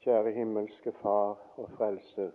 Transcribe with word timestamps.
Kjære 0.00 0.30
himmelske 0.32 0.92
Far 0.92 1.38
og 1.56 1.70
Frelser. 1.70 2.30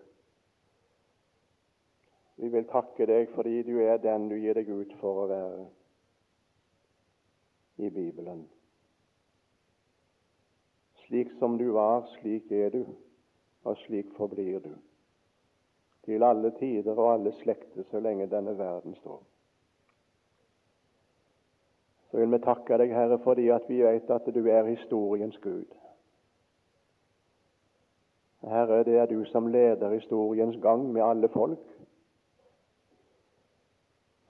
Vi 2.38 2.50
vil 2.54 2.68
takke 2.70 3.06
deg 3.10 3.32
fordi 3.34 3.64
du 3.66 3.80
er 3.82 3.98
den 3.98 4.28
du 4.30 4.36
gir 4.38 4.54
deg 4.54 4.68
ut 4.70 4.92
for 5.00 5.24
å 5.24 5.30
være 5.32 5.64
i 7.82 7.90
Bibelen. 7.90 8.44
Slik 11.06 11.32
som 11.40 11.58
du 11.58 11.72
var, 11.74 12.06
slik 12.20 12.52
er 12.54 12.70
du, 12.76 12.84
og 13.64 13.80
slik 13.82 14.12
forblir 14.18 14.60
du. 14.60 14.76
Til 16.06 16.24
alle 16.24 16.52
tider 16.60 16.94
og 16.94 17.14
alle 17.16 17.34
slekter 17.40 17.88
så 17.90 18.00
lenge 18.00 18.28
denne 18.30 18.54
verden 18.60 18.94
står. 19.00 19.24
Så 22.12 22.22
vil 22.22 22.30
vi 22.38 22.42
takke 22.46 22.78
deg, 22.78 22.94
Herre, 22.94 23.18
fordi 23.26 23.50
at 23.50 23.66
vi 23.70 23.82
vet 23.82 24.14
at 24.14 24.30
du 24.38 24.44
er 24.46 24.70
historiens 24.70 25.42
Gud. 25.42 25.74
Herre, 28.46 28.84
det 28.84 28.98
er 28.98 29.06
du 29.10 29.26
som 29.26 29.48
leder 29.48 29.90
historiens 29.90 30.58
gang 30.62 30.84
med 30.94 31.04
alle 31.04 31.30
folk. 31.30 31.60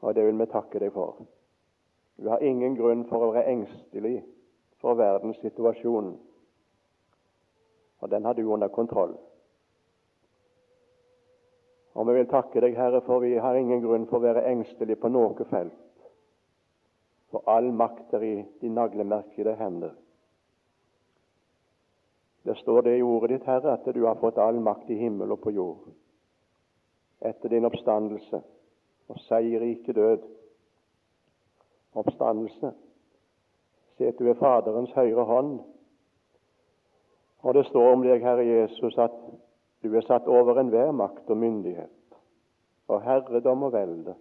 Og 0.02 0.16
det 0.16 0.26
vil 0.26 0.40
vi 0.40 0.46
takke 0.46 0.80
deg 0.80 0.94
for. 0.94 1.26
Du 2.18 2.30
har 2.30 2.44
ingen 2.44 2.78
grunn 2.78 3.04
for 3.10 3.26
å 3.26 3.34
være 3.34 3.52
engstelig 3.52 4.22
for 4.80 4.96
verdens 4.96 5.40
situasjon, 5.44 6.14
og 8.00 8.12
den 8.12 8.26
har 8.26 8.38
du 8.38 8.46
under 8.54 8.72
kontroll. 8.72 9.16
Og 11.96 12.08
vi 12.08 12.14
vil 12.18 12.30
takke 12.30 12.62
deg, 12.62 12.76
Herre, 12.78 13.02
for 13.02 13.24
vi 13.24 13.34
har 13.40 13.56
ingen 13.56 13.82
grunn 13.84 14.08
for 14.08 14.20
å 14.20 14.28
være 14.28 14.46
engstelig 14.52 15.00
på 15.00 15.12
noe 15.12 15.48
felt. 15.50 15.76
For 17.32 17.44
all 17.52 17.72
makt 17.74 18.14
er 18.16 18.24
i 18.24 18.36
de 18.62 18.72
naglemerkede 18.72 19.56
hender. 19.60 19.96
Det 22.46 22.58
står 22.58 22.82
det 22.82 22.98
i 22.98 23.02
ordet 23.02 23.30
ditt, 23.30 23.46
Herre, 23.50 23.74
at 23.74 23.94
du 23.96 24.04
har 24.06 24.20
fått 24.22 24.38
all 24.38 24.60
makt 24.62 24.90
i 24.94 25.00
himmel 25.00 25.32
og 25.34 25.42
på 25.42 25.54
jord. 25.56 25.88
Etter 27.26 27.50
din 27.50 27.66
oppstandelse 27.66 28.42
og 29.10 29.22
seierrike 29.26 29.94
død. 29.94 30.28
Oppstandelse. 31.96 32.72
Se 33.98 34.08
at 34.08 34.20
du 34.20 34.30
er 34.30 34.38
Faderens 34.38 34.94
høyre 34.94 35.26
hånd. 35.26 35.58
Og 37.42 37.54
det 37.54 37.66
står 37.66 37.92
om 37.94 38.06
deg, 38.06 38.22
Herre 38.22 38.46
Jesus, 38.46 38.98
at 38.98 39.16
du 39.86 39.94
er 39.96 40.06
satt 40.06 40.28
over 40.28 40.60
enhver 40.60 40.92
makt 40.92 41.30
og 41.30 41.38
myndighet, 41.38 42.18
og 42.90 43.04
herredom 43.06 43.68
og 43.68 43.74
velde, 43.74 44.16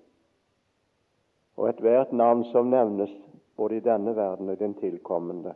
og 1.57 1.69
ethvert 1.71 2.13
navn 2.13 2.45
som 2.53 2.69
nevnes 2.69 3.13
både 3.57 3.79
i 3.79 3.85
denne 3.85 4.13
verden 4.17 4.49
og 4.49 4.59
i 4.59 4.61
den 4.65 4.75
tilkommende. 4.77 5.55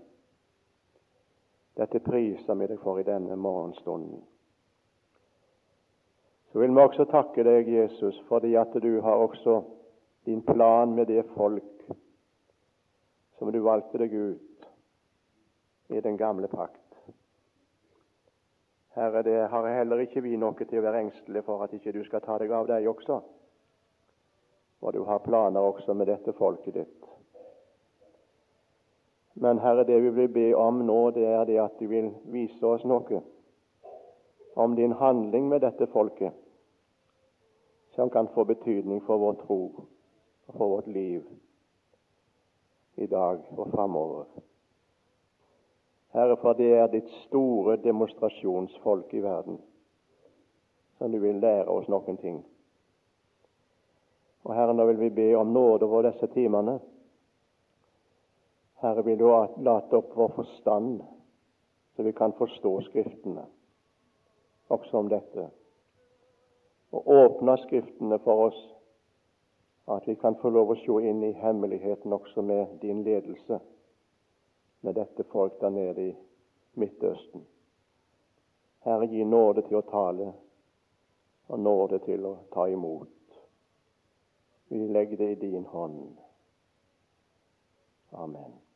Dette 1.78 2.00
priser 2.02 2.58
vi 2.58 2.66
deg 2.66 2.80
for 2.82 2.98
i 2.98 3.06
denne 3.06 3.36
morgenstunden. 3.38 4.22
Så 6.50 6.58
vil 6.58 6.72
vi 6.74 6.82
også 6.82 7.04
takke 7.06 7.44
deg, 7.46 7.68
Jesus, 7.70 8.18
fordi 8.28 8.54
at 8.58 8.72
du 8.82 9.00
har 9.04 9.20
også 9.22 9.60
din 10.26 10.42
plan 10.42 10.94
med 10.94 11.06
det 11.06 11.22
folk 11.36 11.64
som 13.38 13.52
du 13.52 13.60
valgte 13.62 14.00
deg 14.02 14.12
ut 14.12 14.68
i 15.94 16.00
den 16.02 16.18
gamle 16.18 16.48
pakt. 16.50 16.82
Herre, 18.98 19.22
det 19.22 19.36
har 19.52 19.68
heller 19.70 20.02
ikke 20.02 20.24
vi 20.24 20.34
noe 20.36 20.58
til 20.58 20.80
å 20.80 20.86
være 20.88 21.04
engstelige 21.04 21.46
for 21.46 21.62
at 21.62 21.76
ikke 21.76 21.94
du 21.94 22.00
skal 22.08 22.24
ta 22.24 22.40
deg 22.42 22.50
av 22.50 22.66
deg 22.66 22.88
også. 22.90 23.20
Og 24.82 24.94
du 24.94 25.04
har 25.06 25.22
planer 25.22 25.62
også 25.62 25.94
med 25.94 26.10
dette 26.10 26.34
folket 26.34 26.74
ditt. 26.74 27.17
Men 29.40 29.58
Herre, 29.58 29.84
det 29.84 30.00
vi 30.02 30.10
vil 30.10 30.28
be 30.28 30.46
om 30.58 30.80
nå, 30.86 31.10
det 31.14 31.26
er 31.26 31.44
det 31.46 31.60
at 31.62 31.78
du 31.78 31.86
vil 31.86 32.10
vise 32.32 32.66
oss 32.66 32.84
noe 32.84 33.22
om 34.58 34.74
din 34.74 34.92
handling 34.98 35.46
med 35.48 35.62
dette 35.62 35.86
folket, 35.92 36.34
som 37.94 38.10
kan 38.10 38.26
få 38.34 38.44
betydning 38.44 38.98
for 39.06 39.22
vår 39.22 39.36
tro 39.44 39.60
og 40.48 40.56
for 40.56 40.74
vårt 40.74 40.90
liv 40.90 41.22
i 42.98 43.06
dag 43.06 43.38
og 43.54 43.70
framover. 43.70 44.26
Herre, 46.18 46.36
for 46.42 46.58
det 46.58 46.72
er 46.74 46.90
ditt 46.90 47.10
store 47.28 47.76
demonstrasjonsfolk 47.84 49.14
i 49.14 49.22
verden, 49.22 49.60
som 50.98 51.12
du 51.12 51.22
vil 51.22 51.38
lære 51.38 51.70
oss 51.70 51.86
noen 51.86 52.18
ting. 52.18 52.42
Og 54.42 54.54
Herre, 54.56 54.74
nå 54.74 54.86
vil 54.90 54.98
vi 55.06 55.14
be 55.14 55.32
om 55.38 55.52
nåde 55.54 55.86
over 55.86 56.10
disse 56.10 56.26
timene. 56.34 56.80
Herre, 58.80 59.02
vil 59.04 59.18
du 59.18 59.28
late 59.56 59.96
opp 59.96 60.16
vår 60.16 60.28
forstand, 60.36 61.00
så 61.96 62.02
vi 62.02 62.12
kan 62.12 62.32
forstå 62.32 62.80
Skriftene 62.86 63.46
også 64.68 64.98
om 64.98 65.08
dette. 65.08 65.48
Og 66.92 67.08
åpne 67.10 67.56
Skriftene 67.64 68.18
for 68.22 68.44
oss, 68.48 68.60
at 69.88 70.06
vi 70.08 70.14
kan 70.14 70.36
få 70.38 70.52
lov 70.52 70.70
å 70.70 70.78
se 70.78 71.00
inn 71.10 71.24
i 71.24 71.32
hemmeligheten 71.40 72.12
også 72.12 72.44
med 72.44 72.78
din 72.82 73.02
ledelse 73.02 73.58
med 74.80 74.94
dette 74.94 75.24
folk 75.32 75.60
der 75.60 75.70
nede 75.74 76.08
i 76.10 76.16
Midtøsten. 76.78 77.42
Herre, 78.86 79.08
gi 79.10 79.24
nåde 79.24 79.64
til 79.66 79.80
å 79.80 79.86
tale 79.88 80.30
og 81.48 81.60
nåde 81.60 81.98
til 82.04 82.26
å 82.28 82.36
ta 82.54 82.68
imot. 82.68 83.40
Vi 84.68 84.86
legger 84.92 85.16
det 85.16 85.32
i 85.32 85.40
din 85.48 85.66
hånd. 85.66 86.16
Amen. 88.12 88.67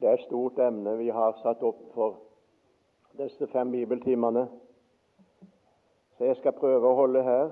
Det 0.00 0.08
er 0.08 0.14
et 0.14 0.26
stort 0.26 0.58
emne 0.62 0.96
vi 0.98 1.08
har 1.10 1.34
satt 1.42 1.62
opp 1.66 1.80
for 1.94 2.20
disse 3.18 3.46
fem 3.50 3.70
bibeltimene. 3.70 4.44
Så 6.18 6.24
jeg 6.24 6.36
skal 6.38 6.54
prøve 6.58 6.86
å 6.86 6.98
holde 6.98 7.22
her 7.26 7.50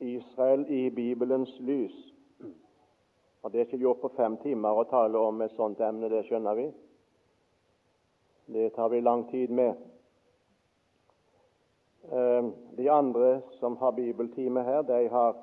Israel 0.00 0.62
i 0.70 0.88
Bibelens 0.94 1.56
lys. 1.60 1.96
Og 3.42 3.52
Det 3.52 3.60
er 3.60 3.66
ikke 3.66 3.82
gjort 3.82 4.00
på 4.02 4.12
fem 4.16 4.36
timer 4.42 4.78
å 4.78 4.86
tale 4.90 5.18
om 5.18 5.42
et 5.42 5.54
sånt 5.56 5.80
emne, 5.80 6.10
det 6.10 6.24
skjønner 6.26 6.54
vi. 6.58 6.66
Det 8.52 8.72
tar 8.74 8.88
vi 8.88 9.00
lang 9.00 9.26
tid 9.30 9.50
med. 9.50 9.74
Ehm, 12.12 12.52
de 12.76 12.90
andre 12.90 13.40
som 13.58 13.76
har 13.76 13.90
bibeltime 13.90 14.62
her, 14.62 14.82
de 14.82 15.08
har 15.08 15.36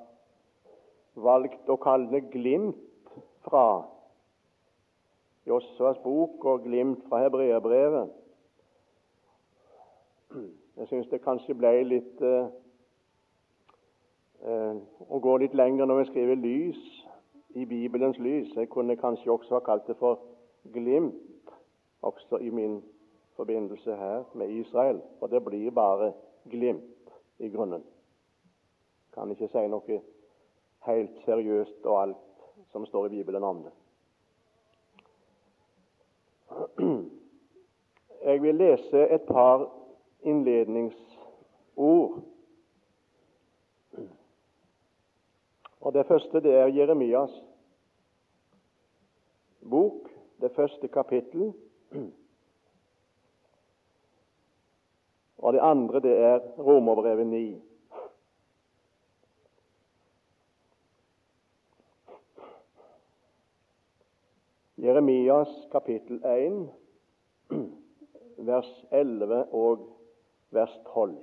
valgt 1.16 1.70
å 1.70 1.78
kalle 1.78 2.12
det 2.12 2.32
'glimt 2.32 2.76
fra' 3.44 3.95
Jossuas 5.48 5.98
bok 6.04 6.46
og 6.46 6.64
'glimt 6.64 7.04
fra 7.10 7.24
hebreerbrevet'. 7.24 8.10
Jeg 10.78 10.88
syns 10.88 11.08
det 11.08 11.22
kanskje 11.22 11.54
ble 11.54 11.84
litt 11.84 12.22
eh, 12.22 12.48
uh, 14.48 14.76
å 15.10 15.20
gå 15.20 15.38
litt 15.38 15.54
lenger 15.54 15.86
når 15.86 16.00
vi 16.00 16.06
skriver 16.06 16.36
'lys' 16.36 17.06
i 17.56 17.66
Bibelens 17.66 18.18
lys. 18.18 18.56
Jeg 18.56 18.70
kunne 18.70 18.98
kanskje 18.98 19.32
også 19.32 19.54
ha 19.54 19.60
kalt 19.60 19.88
det 19.88 19.98
for 19.98 20.20
'glimt' 20.74 21.54
også 22.02 22.38
i 22.38 22.50
min 22.50 22.84
forbindelse 23.36 23.96
her 23.96 24.24
med 24.34 24.50
Israel. 24.50 25.02
For 25.20 25.28
det 25.28 25.46
blir 25.46 25.72
bare 25.72 26.14
glimt 26.50 27.14
i 27.40 27.50
grunnen. 27.50 27.84
Kan 29.14 29.32
ikke 29.32 29.48
si 29.48 29.68
noe 29.68 30.02
helt 30.86 31.18
seriøst 31.26 31.86
og 31.86 32.02
alt 32.02 32.18
som 32.72 32.86
står 32.86 33.06
i 33.06 33.10
Bibelen 33.10 33.44
om 33.44 33.64
det. 33.64 33.85
Jeg 38.26 38.42
vil 38.42 38.56
lese 38.56 39.08
et 39.14 39.22
par 39.22 39.70
innledningsord. 40.24 42.22
Og 45.82 45.94
Det 45.94 46.06
første 46.06 46.42
det 46.42 46.54
er 46.56 46.68
Jeremias 46.68 47.44
bok, 49.70 50.10
det 50.42 50.52
første 50.52 50.88
kapittel. 50.88 51.54
Og 55.38 55.54
det 55.54 55.60
andre 55.62 56.00
det 56.00 56.18
er 56.18 56.40
Romerbrevet 56.58 57.28
9. 57.28 57.62
Jeremias 64.86 65.68
kapittel 65.72 66.26
1, 66.26 66.70
vers 68.38 68.86
11 68.92 69.54
og 69.54 69.80
vers 70.52 70.80
12. 70.94 71.16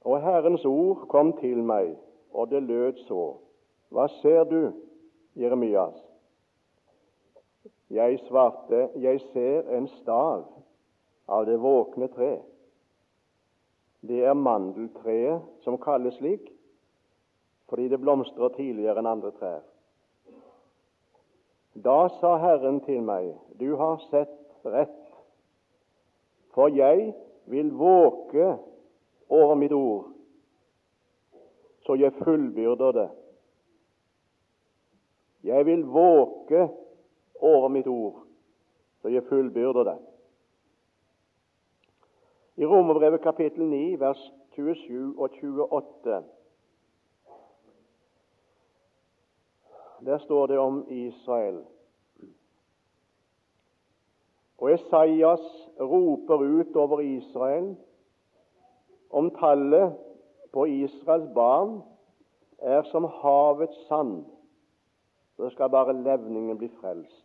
Og 0.00 0.22
Herrens 0.22 0.64
ord 0.64 1.08
kom 1.08 1.32
til 1.40 1.64
meg, 1.66 1.96
og 2.30 2.50
det 2.54 2.62
lød 2.62 3.02
så. 3.08 3.24
Hva 3.90 4.06
ser 4.20 4.46
du, 4.46 4.70
Jeremias? 5.34 5.98
Jeg 7.90 8.22
svarte, 8.28 8.88
jeg 8.94 9.26
ser 9.32 9.74
en 9.74 9.90
stav 9.98 10.46
av 11.26 11.48
det 11.50 11.58
våkne 11.58 12.12
tre. 12.14 12.34
Det 14.06 14.22
er 14.22 14.38
mandeltreet 14.38 15.64
som 15.66 15.82
kalles 15.82 16.22
slik 16.22 16.54
fordi 17.68 17.88
det 17.88 18.00
blomstrer 18.00 18.48
tidligere 18.56 19.00
enn 19.00 19.08
andre 19.08 19.32
trær. 19.38 19.62
Da 21.74 22.08
sa 22.20 22.36
Herren 22.38 22.80
til 22.86 23.02
meg, 23.02 23.32
du 23.58 23.74
har 23.76 23.98
sett 24.10 24.34
rett, 24.64 25.00
for 26.54 26.70
jeg 26.70 27.10
vil 27.50 27.72
våke 27.74 28.54
over 29.28 29.54
mitt 29.58 29.72
ord, 29.74 30.12
så 31.84 31.96
jeg 31.98 32.14
fullbyrder 32.22 32.92
det. 32.92 33.08
Jeg 35.44 35.66
vil 35.66 35.82
våke 35.84 36.68
over 37.40 37.68
mitt 37.68 37.86
ord, 37.90 38.22
så 39.02 39.10
jeg 39.12 39.26
fullbyrder 39.28 39.90
det. 39.90 39.98
I 42.56 42.66
Romerbrevet 42.70 43.20
kapittel 43.20 43.66
9, 43.66 44.00
vers 44.00 44.22
27 44.54 45.18
og 45.18 45.30
28 45.42 46.22
Der 50.04 50.18
står 50.18 50.46
det 50.46 50.58
om 50.58 50.84
Israel. 50.88 51.64
Og 54.58 54.72
Esaias 54.72 55.70
roper 55.80 56.34
ut 56.34 56.76
over 56.76 57.00
Israel 57.00 57.76
om 59.10 59.30
tallet 59.30 59.96
på 60.52 60.64
Israels 60.64 61.34
barn 61.34 61.82
er 62.58 62.82
som 62.82 63.04
havets 63.04 63.86
sand. 63.88 64.24
Så 65.36 65.50
skal 65.50 65.70
bare 65.70 65.92
levningen 66.02 66.58
bli 66.58 66.68
frelst. 66.80 67.24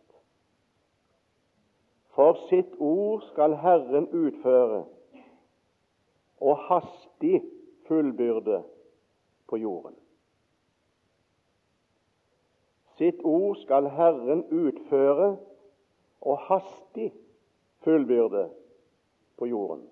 For 2.14 2.36
sitt 2.48 2.74
ord 2.78 3.22
skal 3.30 3.54
Herren 3.56 4.08
utføre 4.08 4.84
og 6.40 6.58
hastig 6.68 7.42
fullbyrde 7.88 8.62
på 9.48 9.56
jorden. 9.56 9.94
Sitt 13.00 13.22
ord 13.24 13.56
skal 13.56 13.86
Herren 13.88 14.42
utføre 14.52 15.36
og 16.20 16.38
hastig 16.38 17.12
fullbyrde 17.84 18.48
på 19.38 19.46
jorden. 19.46 19.86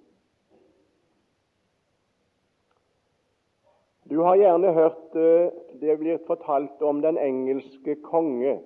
Du 4.11 4.21
har 4.21 4.37
gjerne 4.37 4.73
hørt 4.73 5.17
eh, 5.17 5.49
det 5.81 5.99
blir 5.99 6.19
fortalt 6.27 6.83
om 6.83 7.01
den 7.01 7.19
engelske 7.19 7.95
konge. 7.95 8.61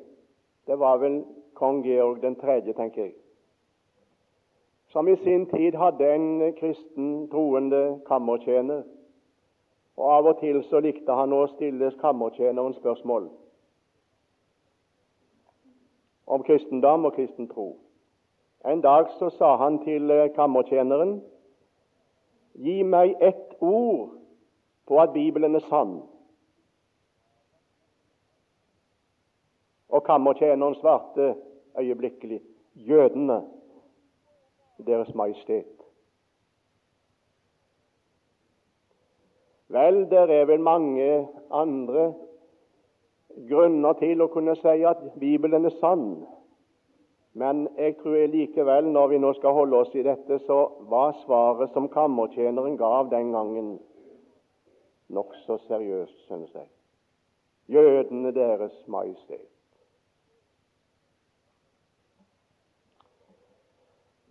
Det 0.67 0.79
var 0.79 0.99
vel 0.99 1.21
kong 1.55 1.85
Georg 1.87 2.23
den 2.23 2.35
tenker 2.35 3.03
jeg. 3.03 3.13
Som 4.89 5.09
i 5.09 5.17
sin 5.17 5.47
tid 5.47 5.79
hadde 5.79 6.15
en 6.15 6.55
kristen 6.59 7.29
troende 7.31 8.01
kammertjener. 8.07 8.83
Og 9.97 10.13
Av 10.17 10.27
og 10.27 10.41
til 10.41 10.65
så 10.65 10.81
likte 10.81 11.13
han 11.13 11.33
å 11.33 11.47
stille 11.55 11.93
kammertjeneren 12.03 12.75
spørsmål 12.75 13.31
om 16.27 16.43
kristendom 16.43 17.05
og 17.05 17.13
kristen 17.13 17.49
tro. 17.49 17.77
En 18.65 18.81
dag 18.81 19.11
så 19.19 19.31
sa 19.31 19.57
han 19.57 19.79
til 19.85 20.11
eh, 20.11 20.31
kammertjeneren 20.35 21.21
Gi 22.53 22.83
meg 22.85 23.15
ett 23.25 23.55
ord 23.65 24.11
på 24.87 24.99
at 25.01 25.15
Bibelen 25.15 25.57
er 25.57 25.65
sann. 25.71 26.03
Og 29.89 30.05
kammertjeneren 30.05 30.77
svarte 30.77 31.35
øyeblikkelig 31.81 32.43
jødene, 32.75 33.43
Deres 34.87 35.15
Majestet. 35.15 35.83
Vel, 39.73 40.11
det 40.11 40.19
er 40.19 40.45
vel 40.45 40.61
mange 40.61 41.29
andre 41.51 42.13
grunner 43.49 43.93
til 44.01 44.23
å 44.23 44.31
kunne 44.33 44.55
si 44.61 44.83
at 44.89 45.03
Bibelen 45.21 45.65
er 45.69 45.75
sann. 45.81 46.25
Men 47.35 47.65
jeg 47.79 47.97
tror 48.03 48.17
jeg 48.17 48.33
likevel, 48.33 48.91
når 48.93 49.07
vi 49.09 49.21
nå 49.23 49.33
skal 49.39 49.57
holde 49.57 49.79
oss 49.85 49.95
i 49.97 50.05
dette, 50.05 50.39
så 50.47 50.59
var 50.93 51.17
svaret 51.23 51.73
som 51.73 51.89
kammertjeneren 51.89 52.77
gav 52.77 53.09
den 53.11 53.33
gangen, 53.33 53.79
nokså 55.09 55.57
seriøst, 55.69 56.27
synes 56.27 56.53
jeg. 56.55 56.69
Jødene 57.73 58.35
Deres 58.35 58.77
Majestet. 58.87 59.49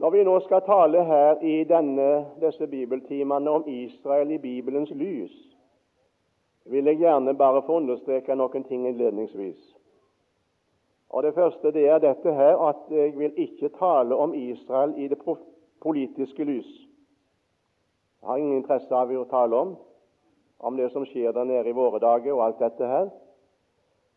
Når 0.02 0.10
vi 0.10 0.24
nå 0.24 0.40
skal 0.40 0.62
tale 0.66 1.04
her 1.06 1.42
i 1.46 1.64
denne, 1.70 2.26
disse 2.42 2.68
bibeltimene 2.68 3.50
om 3.50 3.68
Israel 3.70 4.32
i 4.32 4.38
Bibelens 4.42 4.90
lys, 4.98 5.51
vil 6.66 6.86
jeg 6.86 6.98
gjerne 6.98 7.34
bare 7.38 7.62
få 7.66 7.80
understreke 7.82 8.36
noen 8.36 8.64
ting 8.64 8.88
innledningsvis. 8.88 9.62
Og 11.12 11.24
Det 11.24 11.34
første 11.34 11.72
det 11.72 11.88
er 11.90 12.00
dette 12.00 12.34
her 12.34 12.58
at 12.70 12.88
jeg 12.90 13.18
vil 13.18 13.34
ikke 13.36 13.70
tale 13.80 14.16
om 14.16 14.34
Israel 14.34 14.94
i 14.98 15.08
det 15.08 15.20
politiske 15.82 16.44
lys. 16.44 16.70
Jeg 18.22 18.28
har 18.28 18.38
ingen 18.38 18.58
interesse 18.62 18.96
av 18.96 19.12
å 19.12 19.26
tale 19.30 19.56
om 19.56 19.76
om 20.62 20.78
det 20.78 20.92
som 20.94 21.06
skjer 21.06 21.34
der 21.34 21.44
nede 21.44 21.70
i 21.70 21.74
våre 21.74 22.00
dager 22.00 22.36
og 22.36 22.44
alt 22.46 22.60
dette 22.62 22.86
her. 22.86 23.10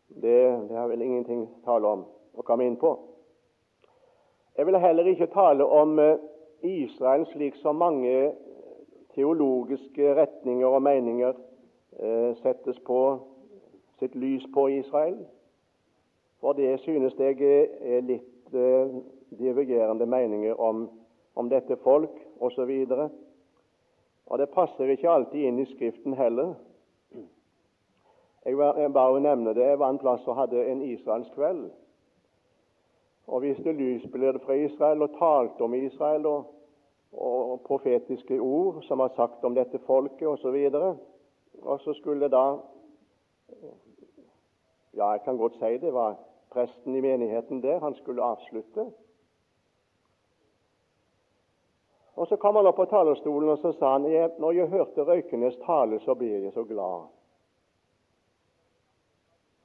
Det, 0.07 0.67
det 0.69 0.77
har 0.77 0.87
vel 0.87 1.01
ingenting 1.01 1.41
å 1.41 1.65
tale 1.65 1.87
om 1.89 2.03
å 2.37 2.45
komme 2.45 2.67
inn 2.67 2.77
på. 2.77 2.91
Jeg 4.57 4.67
vil 4.69 4.77
heller 4.79 5.09
ikke 5.09 5.31
tale 5.33 5.65
om 5.65 5.97
eh, 5.99 6.21
Israel 6.61 7.25
slik 7.31 7.57
som 7.63 7.81
mange 7.81 8.35
teologiske 9.15 10.13
retninger 10.15 10.69
og 10.69 10.83
meninger 10.85 11.33
eh, 11.33 11.54
settes 12.41 12.79
på 12.85 12.99
sitt 13.99 14.15
lys 14.15 14.43
på 14.53 14.67
Israel. 14.67 15.25
For 16.39 16.53
det 16.53 16.79
synes 16.79 17.15
jeg 17.19 17.41
er 17.81 18.01
litt 18.05 18.53
eh, 18.53 18.97
divergerende 19.39 20.05
meninger 20.05 20.59
om, 20.61 20.89
om 21.35 21.49
dette 21.49 21.77
folk 21.83 22.13
osv. 22.39 22.71
Og, 22.91 23.09
og 24.25 24.39
det 24.39 24.49
passer 24.53 24.91
ikke 24.91 25.09
alltid 25.09 25.47
inn 25.47 25.59
i 25.59 25.69
Skriften 25.71 26.13
heller. 26.13 26.53
Jeg, 28.45 28.93
bare 28.93 29.21
nevne 29.21 29.55
det. 29.57 29.63
Jeg 29.65 29.79
var 29.79 29.89
en 29.89 29.97
plass 29.97 30.27
og 30.27 30.35
hadde 30.37 30.65
en 30.69 30.83
israelskveld. 30.85 31.63
Og 33.27 33.41
viste 33.41 33.71
lysbilder 33.71 34.37
fra 34.45 34.53
Israel 34.53 35.01
og 35.01 35.15
talte 35.17 35.65
om 35.65 35.73
Israel 35.73 36.25
og, 36.29 36.51
og 37.11 37.61
profetiske 37.65 38.37
ord 38.39 38.83
som 38.85 39.01
var 39.01 39.15
sagt 39.15 39.43
om 39.43 39.55
dette 39.55 39.79
folket 39.87 40.27
osv. 40.27 40.59
Og, 40.73 41.01
og 41.65 41.79
så 41.79 41.93
skulle 41.93 42.29
da 42.29 42.45
Ja, 44.95 45.09
jeg 45.11 45.21
kan 45.25 45.37
godt 45.37 45.53
si 45.59 45.77
det 45.77 45.93
var 45.93 46.15
presten 46.51 46.95
i 46.95 47.01
menigheten 47.01 47.63
der. 47.63 47.79
Han 47.79 47.95
skulle 47.95 48.23
avslutte. 48.23 48.91
Og 52.15 52.27
Så 52.27 52.35
kom 52.35 52.55
han 52.55 52.67
opp 52.67 52.75
på 52.75 52.85
talerstolen 52.85 53.49
og 53.49 53.57
så 53.57 53.71
sa 53.71 53.91
han, 53.91 54.01
når 54.39 54.51
jeg 54.51 54.67
hørte 54.67 55.03
Røykenes 55.03 55.57
tale, 55.65 55.99
så 55.99 56.15
ble 56.15 56.29
jeg 56.31 56.53
så 56.53 56.63
glad. 56.63 57.07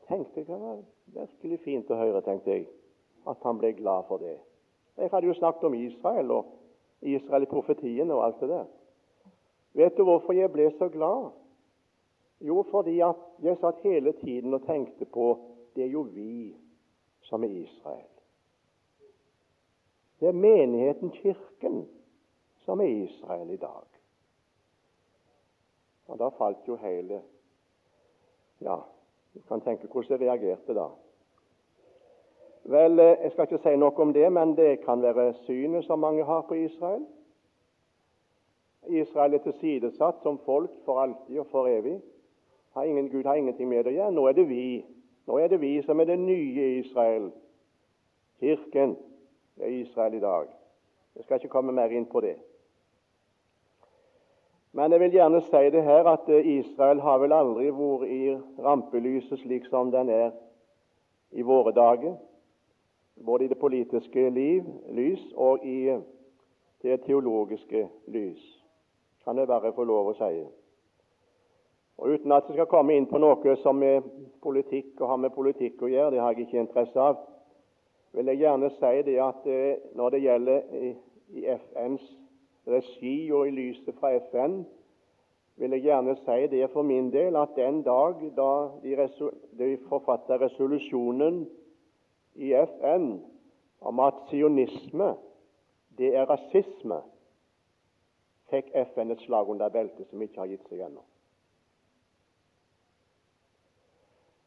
Tenkte 0.09 0.40
jeg, 0.40 0.47
Det 0.47 0.61
var 0.61 0.83
virkelig 1.07 1.61
fint 1.61 1.90
å 1.90 1.95
høre, 1.95 2.23
tenkte 2.26 2.50
jeg, 2.50 2.66
at 3.28 3.37
han 3.42 3.59
ble 3.59 3.73
glad 3.73 4.09
for 4.09 4.19
det. 4.19 4.38
Jeg 4.99 5.11
hadde 5.12 5.26
jo 5.26 5.35
snakket 5.35 5.64
om 5.64 5.75
Israel 5.75 6.30
og 6.30 6.47
Israel 7.02 7.42
i 7.42 7.47
profetien 7.47 8.11
og 8.11 8.25
alt 8.25 8.40
det 8.40 8.49
der. 8.49 8.66
Vet 9.73 9.97
du 9.97 10.02
hvorfor 10.04 10.33
jeg 10.33 10.50
ble 10.52 10.66
så 10.78 10.88
glad? 10.88 11.30
Jo, 12.40 12.62
fordi 12.70 13.00
at 13.00 13.16
jeg 13.42 13.56
satt 13.61 13.82
hele 13.82 14.12
tiden 14.12 14.54
og 14.54 14.62
tenkte 14.66 15.04
på 15.04 15.38
det 15.75 15.85
er 15.85 15.92
jo 15.92 16.00
vi 16.00 16.56
som 17.23 17.44
er 17.44 17.49
Israel. 17.49 18.09
Det 20.20 20.28
er 20.28 20.32
menigheten, 20.32 21.11
Kirken, 21.11 21.88
som 22.64 22.80
er 22.80 22.85
Israel 22.85 23.50
i 23.50 23.56
dag. 23.56 23.87
Og 26.06 26.18
da 26.18 26.28
falt 26.28 26.68
jo 26.68 26.76
hele 26.76 27.23
Ja, 28.61 28.76
du 29.35 29.40
kan 29.49 29.61
tenke 29.61 29.87
hvordan 29.88 30.11
jeg 30.11 30.20
reagerte 30.20 30.75
da. 30.75 30.88
Vel, 32.64 32.99
eh, 32.99 33.16
jeg 33.23 33.32
skal 33.32 33.47
ikke 33.47 33.62
si 33.62 33.76
noe 33.76 34.02
om 34.04 34.12
det, 34.12 34.26
men 34.32 34.52
det 34.56 34.82
kan 34.85 35.02
være 35.02 35.32
synet 35.47 35.85
som 35.85 35.99
mange 35.99 36.25
har 36.25 36.42
på 36.49 36.54
Israel. 36.54 37.06
Israel 38.88 39.35
er 39.35 39.38
tilsidesatt 39.38 40.20
som 40.23 40.38
folk 40.44 40.70
for 40.85 41.00
alltid 41.00 41.38
og 41.38 41.47
for 41.47 41.68
evig. 41.68 42.02
Har 42.75 42.85
ingen, 42.85 43.11
Gud 43.11 43.27
har 43.27 43.35
ingenting 43.35 43.69
med 43.69 43.85
det 43.85 43.93
å 43.93 43.97
gjøre. 43.97 44.15
Nå 44.15 44.27
er 44.29 44.37
det 44.39 44.49
vi. 44.49 44.65
Nå 45.27 45.39
er 45.39 45.49
det 45.50 45.61
vi 45.61 45.73
som 45.83 46.00
er 46.00 46.11
det 46.11 46.19
nye 46.19 46.69
Israel. 46.79 47.31
Kirken 48.41 48.97
er 49.61 49.75
Israel 49.81 50.15
i 50.15 50.23
dag. 50.23 50.47
Jeg 51.17 51.25
skal 51.25 51.41
ikke 51.41 51.53
komme 51.53 51.73
mer 51.73 51.91
inn 51.91 52.07
på 52.07 52.23
det. 52.25 52.37
Men 54.73 54.93
jeg 54.93 55.00
vil 55.00 55.17
gjerne 55.19 55.41
si 55.43 55.65
det 55.75 55.83
her 55.83 56.07
at 56.07 56.29
eh, 56.29 56.47
Israel 56.47 57.00
har 57.03 57.19
vel 57.19 57.35
aldri 57.35 57.73
vært 57.75 58.07
i 58.07 58.21
rampelyset 58.62 59.43
slik 59.43 59.67
som 59.67 59.91
den 59.91 60.09
er 60.15 60.31
i 61.35 61.43
våre 61.43 61.75
dager. 61.75 62.15
Både 63.27 63.45
i 63.45 63.50
det 63.50 63.59
politiske 63.59 64.31
liv, 64.31 64.65
lys 64.95 65.27
og 65.35 65.67
i, 65.67 65.99
det 66.83 67.03
teologiske 67.05 67.89
lys. 68.07 68.41
Kan 69.25 69.37
det 69.37 69.49
bare 69.50 69.75
få 69.75 69.85
lov 69.85 70.15
å 70.15 70.17
si. 70.17 70.47
Og 72.00 72.09
Uten 72.09 72.33
at 72.33 72.47
jeg 72.49 72.57
skal 72.57 72.69
komme 72.71 72.95
inn 72.97 73.07
på 73.11 73.19
noe 73.21 73.54
som 73.61 73.83
er 73.85 74.00
politikk 74.40 75.02
og 75.02 75.11
har 75.11 75.19
med 75.21 75.35
politikk 75.35 75.83
å 75.85 75.90
gjøre, 75.90 76.14
det 76.14 76.23
har 76.23 76.33
jeg 76.33 76.47
ikke 76.47 76.62
interesse 76.62 77.00
av, 77.00 77.19
vil 78.16 78.30
jeg 78.33 78.40
gjerne 78.40 78.71
si 78.78 79.02
det 79.07 79.16
at 79.21 79.45
eh, 79.47 79.83
når 79.95 80.14
det 80.14 80.21
gjelder 80.25 80.62
i 81.37 81.45
FNs 81.52 82.07
regi 82.73 83.16
og 83.37 83.50
i 83.50 83.52
lyset 83.54 84.00
fra 84.00 84.14
FN, 84.30 84.62
vil 85.61 85.76
jeg 85.76 85.85
gjerne 85.90 86.16
si 86.23 86.38
det 86.54 86.71
for 86.73 86.88
min 86.88 87.12
del 87.12 87.37
at 87.37 87.52
den 87.59 87.83
dag 87.85 88.25
da 88.37 88.50
de, 88.80 88.97
de 89.61 89.71
forfatta 89.92 90.40
resolusjonen 90.40 91.45
i 92.40 92.54
FN 92.64 93.11
om 93.85 94.00
at 94.00 94.25
sionisme 94.33 95.12
det 96.00 96.14
er 96.16 96.25
rasisme, 96.33 97.02
fikk 98.49 98.73
FN 98.88 99.12
et 99.12 99.28
slag 99.28 99.52
under 99.52 99.69
beltet 99.69 100.09
som 100.09 100.23
ikke 100.25 100.40
har 100.40 100.49
gitt 100.49 100.64
seg 100.73 100.80
ennå. 100.88 101.04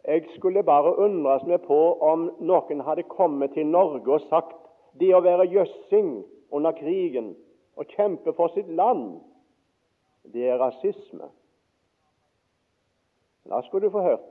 Jeg 0.08 0.26
skulle 0.36 0.64
bare 0.64 0.98
undres 1.00 1.46
meg 1.48 1.62
på 1.64 1.80
om 2.04 2.28
noen 2.44 2.82
hadde 2.84 3.06
kommet 3.08 3.54
til 3.56 3.70
Norge 3.72 4.18
og 4.18 4.26
sagt 4.28 4.58
det 5.00 5.14
å 5.16 5.24
være 5.24 5.48
jøssing 5.48 6.18
under 6.52 6.76
krigen 6.76 7.32
og 7.80 7.88
kjempe 7.96 8.34
for 8.36 8.52
sitt 8.54 8.68
land, 8.68 9.22
det 10.34 10.50
er 10.50 10.60
rasisme. 10.60 11.32
Da 13.50 13.62
skulle 13.62 13.88
du 13.88 13.96
få 13.96 14.04
hørt. 14.04 14.30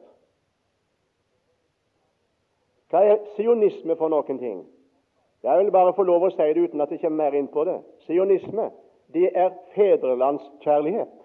Hva 2.93 3.03
er 3.09 3.25
sionisme 3.37 3.97
for 3.97 4.13
noen 4.13 4.39
ting? 4.39 4.63
Jeg 5.43 5.59
vil 5.59 5.73
bare 5.73 5.95
få 5.97 6.05
lov 6.07 6.29
å 6.29 6.31
si 6.31 6.53
det 6.53 6.69
uten 6.69 6.85
at 6.85 6.93
jeg 6.93 7.01
kommer 7.01 7.25
mer 7.25 7.37
inn 7.37 7.49
på 7.51 7.65
det. 7.67 7.79
Sionisme, 8.07 8.69
det 9.13 9.31
er 9.35 9.57
fedrelandskjærlighet. 9.75 11.22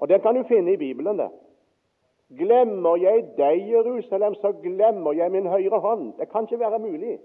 Og 0.00 0.08
Den 0.08 0.20
kan 0.20 0.34
du 0.34 0.42
finne 0.42 0.72
i 0.72 0.76
Bibelen. 0.76 1.18
det. 1.18 1.30
Glemmer 2.38 2.96
jeg 2.96 3.24
deg, 3.36 3.70
Jerusalem, 3.70 4.34
så 4.34 4.52
glemmer 4.62 5.12
jeg 5.12 5.32
min 5.32 5.46
høyre 5.46 5.80
hånd. 5.80 6.12
Det 6.18 6.28
kan 6.28 6.44
ikke 6.44 6.58
være 6.58 6.78
mulig. 6.78 7.18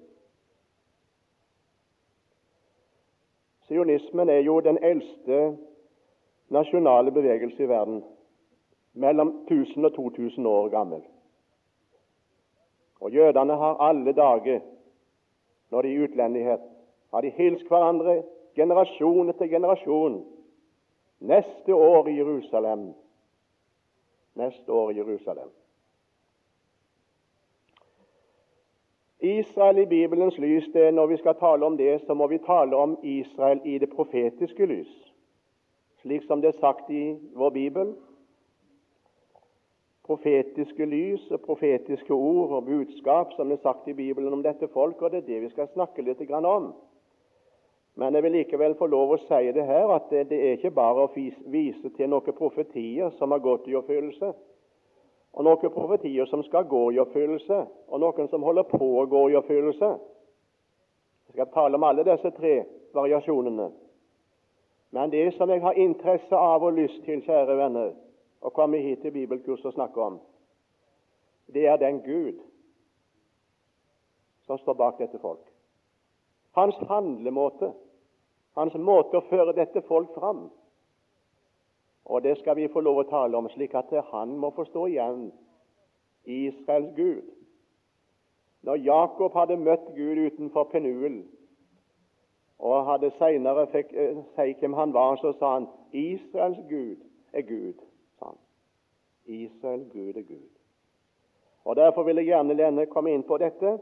Sionismen 3.67 4.29
er 4.29 4.39
jo 4.39 4.59
den 4.59 4.77
eldste 4.83 5.57
nasjonale 6.49 7.11
bevegelse 7.11 7.63
i 7.63 7.69
verden. 7.69 8.03
Mellom 8.93 9.27
1000 9.47 9.85
og 9.85 9.93
2000 9.93 10.47
år 10.47 10.69
gammel. 10.69 11.01
Og 12.99 13.11
jødene 13.11 13.53
har 13.53 13.77
alle 13.77 14.13
dager, 14.13 14.59
når 15.71 15.81
de 15.81 15.87
er 15.87 15.93
i 15.93 16.03
utlendighet, 16.03 16.59
har 17.13 17.21
de 17.21 17.29
hilst 17.29 17.67
hverandre 17.67 18.23
generasjon 18.55 19.29
etter 19.29 19.47
generasjon 19.47 20.34
Neste 21.19 21.73
år 21.73 22.07
i 22.07 22.17
Jerusalem. 22.17 22.93
Neste 24.33 24.71
år 24.71 24.91
i 24.91 24.97
Jerusalem. 24.97 25.49
Israel 29.19 29.77
i 29.77 29.85
Bibelens 29.85 30.37
lys, 30.37 30.67
det, 30.73 30.93
når 30.93 31.07
vi 31.07 31.17
skal 31.17 31.35
tale 31.35 31.65
om 31.65 31.77
det, 31.77 32.01
så 32.01 32.13
må 32.13 32.27
vi 32.27 32.37
tale 32.37 32.75
om 32.75 32.97
Israel 33.03 33.61
i 33.65 33.77
det 33.77 33.89
profetiske 33.89 34.65
lys, 34.65 34.91
slik 36.01 36.23
som 36.27 36.41
det 36.41 36.51
er 36.53 36.59
sagt 36.59 36.89
i 36.89 37.15
vår 37.33 37.49
bibel. 37.49 37.95
Profetiske 40.05 40.85
lys 40.85 41.31
og 41.31 41.41
profetiske 41.41 42.13
ord 42.13 42.51
og 42.51 42.65
budskap 42.65 43.33
som 43.33 43.51
er 43.51 43.61
sagt 43.63 43.87
i 43.87 43.93
Bibelen 43.93 44.33
om 44.33 44.43
dette 44.43 44.67
folk, 44.67 45.01
og 45.01 45.11
det 45.11 45.23
er 45.23 45.27
det 45.31 45.41
vi 45.41 45.49
skal 45.49 45.71
snakke 45.73 46.05
litt 46.05 46.21
om. 46.29 46.73
Men 47.95 48.13
jeg 48.13 48.23
vil 48.23 48.31
likevel 48.35 48.75
få 48.75 48.89
lov 48.91 49.13
å 49.15 49.17
si 49.23 49.51
det 49.55 49.63
her, 49.65 49.87
at 49.95 50.09
det, 50.11 50.25
det 50.29 50.39
er 50.41 50.57
ikke 50.57 50.73
bare 50.75 51.05
å 51.05 51.11
vise 51.51 51.91
til 51.95 52.09
noen 52.11 52.35
profetier 52.35 53.13
som 53.19 53.31
har 53.31 53.43
gått 53.43 53.69
i 53.71 53.75
oppfyllelse, 53.79 54.33
og 55.35 55.47
noen 55.47 55.71
profetier 55.71 56.27
som 56.27 56.43
skal 56.43 56.67
gå 56.67 56.81
i 56.91 56.99
oppfyllelse, 56.99 57.61
og 57.87 58.03
noen 58.03 58.27
som 58.31 58.43
holder 58.43 58.67
på 58.67 58.89
å 58.99 59.05
gå 59.11 59.21
i 59.31 59.37
oppfyllelse. 59.39 59.93
Jeg 61.27 61.37
skal 61.37 61.51
tale 61.53 61.79
om 61.79 61.87
alle 61.87 62.03
disse 62.07 62.31
tre 62.35 62.57
variasjonene. 62.95 63.69
Men 64.95 65.11
det 65.11 65.33
som 65.35 65.51
jeg 65.51 65.63
har 65.63 65.79
interesse 65.79 66.35
av 66.35 66.63
og 66.63 66.75
lyst 66.77 67.01
til, 67.07 67.23
kjære 67.23 67.57
venner, 67.59 67.95
å 68.43 68.51
komme 68.55 68.79
hit 68.83 69.01
til 69.03 69.15
bibelkurs 69.15 69.63
og 69.65 69.75
snakke 69.75 70.03
om, 70.03 70.19
det 71.51 71.65
er 71.67 71.79
den 71.79 71.99
Gud 72.03 72.43
som 74.45 74.59
står 74.61 74.77
bak 74.79 74.99
dette 74.99 75.19
folk. 75.19 75.43
Hans 76.55 76.77
handlemåte 76.87 77.73
hans 78.55 78.75
måte 78.79 79.19
å 79.19 79.27
føre 79.29 79.55
dette 79.55 79.83
folk 79.89 80.13
fram. 80.15 80.47
Og 82.05 82.21
det 82.23 82.37
skal 82.39 82.55
vi 82.59 82.69
få 82.71 82.83
lov 82.85 83.01
å 83.01 83.09
tale 83.09 83.37
om, 83.37 83.49
slik 83.49 83.73
at 83.75 83.91
han 84.11 84.35
må 84.37 84.51
forstå 84.55 84.87
igjen 84.91 85.31
Israels 86.25 86.93
Gud. 86.95 87.31
Når 88.65 88.81
Jakob 88.85 89.33
hadde 89.37 89.57
møtt 89.61 89.89
Gud 89.97 90.17
utenfor 90.17 90.69
Penuel, 90.71 91.23
og 92.59 92.85
hadde 92.87 93.11
senere 93.19 93.67
fikk 93.73 93.91
eh, 93.93 94.21
si 94.37 94.53
hvem 94.61 94.73
han 94.73 94.93
var, 94.95 95.17
så 95.21 95.33
sa 95.39 95.57
han 95.57 95.67
Israels 95.91 96.61
Gud 96.69 97.03
er 97.33 97.41
Gud. 97.41 97.81
sa 98.19 98.31
han. 98.31 98.39
Israel 99.25 99.83
Gud 99.91 100.15
er 100.15 100.21
Gud. 100.21 100.51
Og 101.65 101.75
Derfor 101.75 102.03
vil 102.03 102.21
jeg 102.21 102.25
gjerne 102.25 102.85
komme 102.85 103.11
inn 103.11 103.25
på 103.25 103.37
dette 103.41 103.77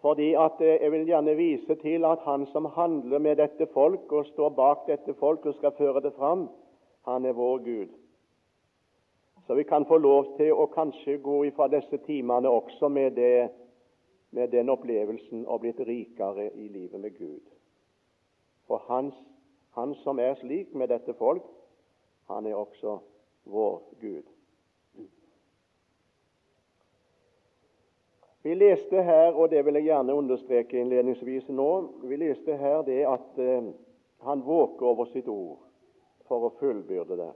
fordi 0.00 0.34
at 0.34 0.60
eh, 0.60 0.82
Jeg 0.82 0.92
vil 0.92 1.06
gjerne 1.06 1.36
vise 1.36 1.74
til 1.74 2.04
at 2.04 2.18
han 2.24 2.46
som 2.46 2.64
handler 2.64 3.18
med 3.18 3.36
dette 3.36 3.66
folk 3.72 4.12
og 4.12 4.26
står 4.26 4.48
bak 4.48 4.86
dette 4.86 5.14
folk 5.14 5.46
og 5.46 5.54
skal 5.54 5.72
føre 5.78 6.00
det 6.00 6.12
fram, 6.16 6.48
han 7.04 7.24
er 7.24 7.32
vår 7.32 7.58
Gud. 7.64 7.88
Så 9.46 9.54
vi 9.54 9.62
kan 9.62 9.86
få 9.86 9.96
lov 9.96 10.36
til 10.36 10.52
å 10.52 10.66
kanskje 10.66 11.18
gå 11.22 11.44
ifra 11.46 11.68
disse 11.70 11.98
timene 12.06 12.50
også 12.50 12.88
med, 12.88 13.10
det, 13.14 13.48
med 14.30 14.48
den 14.48 14.68
opplevelsen 14.68 15.46
og 15.46 15.60
blitt 15.60 15.80
rikere 15.80 16.50
i 16.54 16.68
livet 16.68 17.00
med 17.00 17.18
Gud. 17.18 17.44
For 18.66 18.82
han, 18.88 19.12
han 19.78 19.94
som 20.02 20.18
er 20.18 20.34
slik 20.40 20.74
med 20.74 20.90
dette 20.90 21.14
folk, 21.14 21.46
han 22.28 22.46
er 22.46 22.58
også 22.58 22.98
vår 23.44 23.82
Gud. 24.00 24.35
Vi 28.46 28.54
leste 28.54 29.02
her, 29.02 29.32
og 29.34 29.50
det 29.50 29.64
vil 29.66 29.74
jeg 29.74 29.88
gjerne 29.88 30.14
understreke 30.14 30.78
innledningsvis 30.78 31.48
nå, 31.50 31.70
vi 32.06 32.16
leste 32.20 32.54
her 32.54 32.84
det 32.86 33.00
at 33.10 33.38
eh, 33.42 33.70
han 34.22 34.42
våker 34.46 34.86
over 34.86 35.08
sitt 35.10 35.26
ord 35.26 35.64
for 36.28 36.46
å 36.46 36.50
fullbyrde 36.60 37.16
det. 37.18 37.32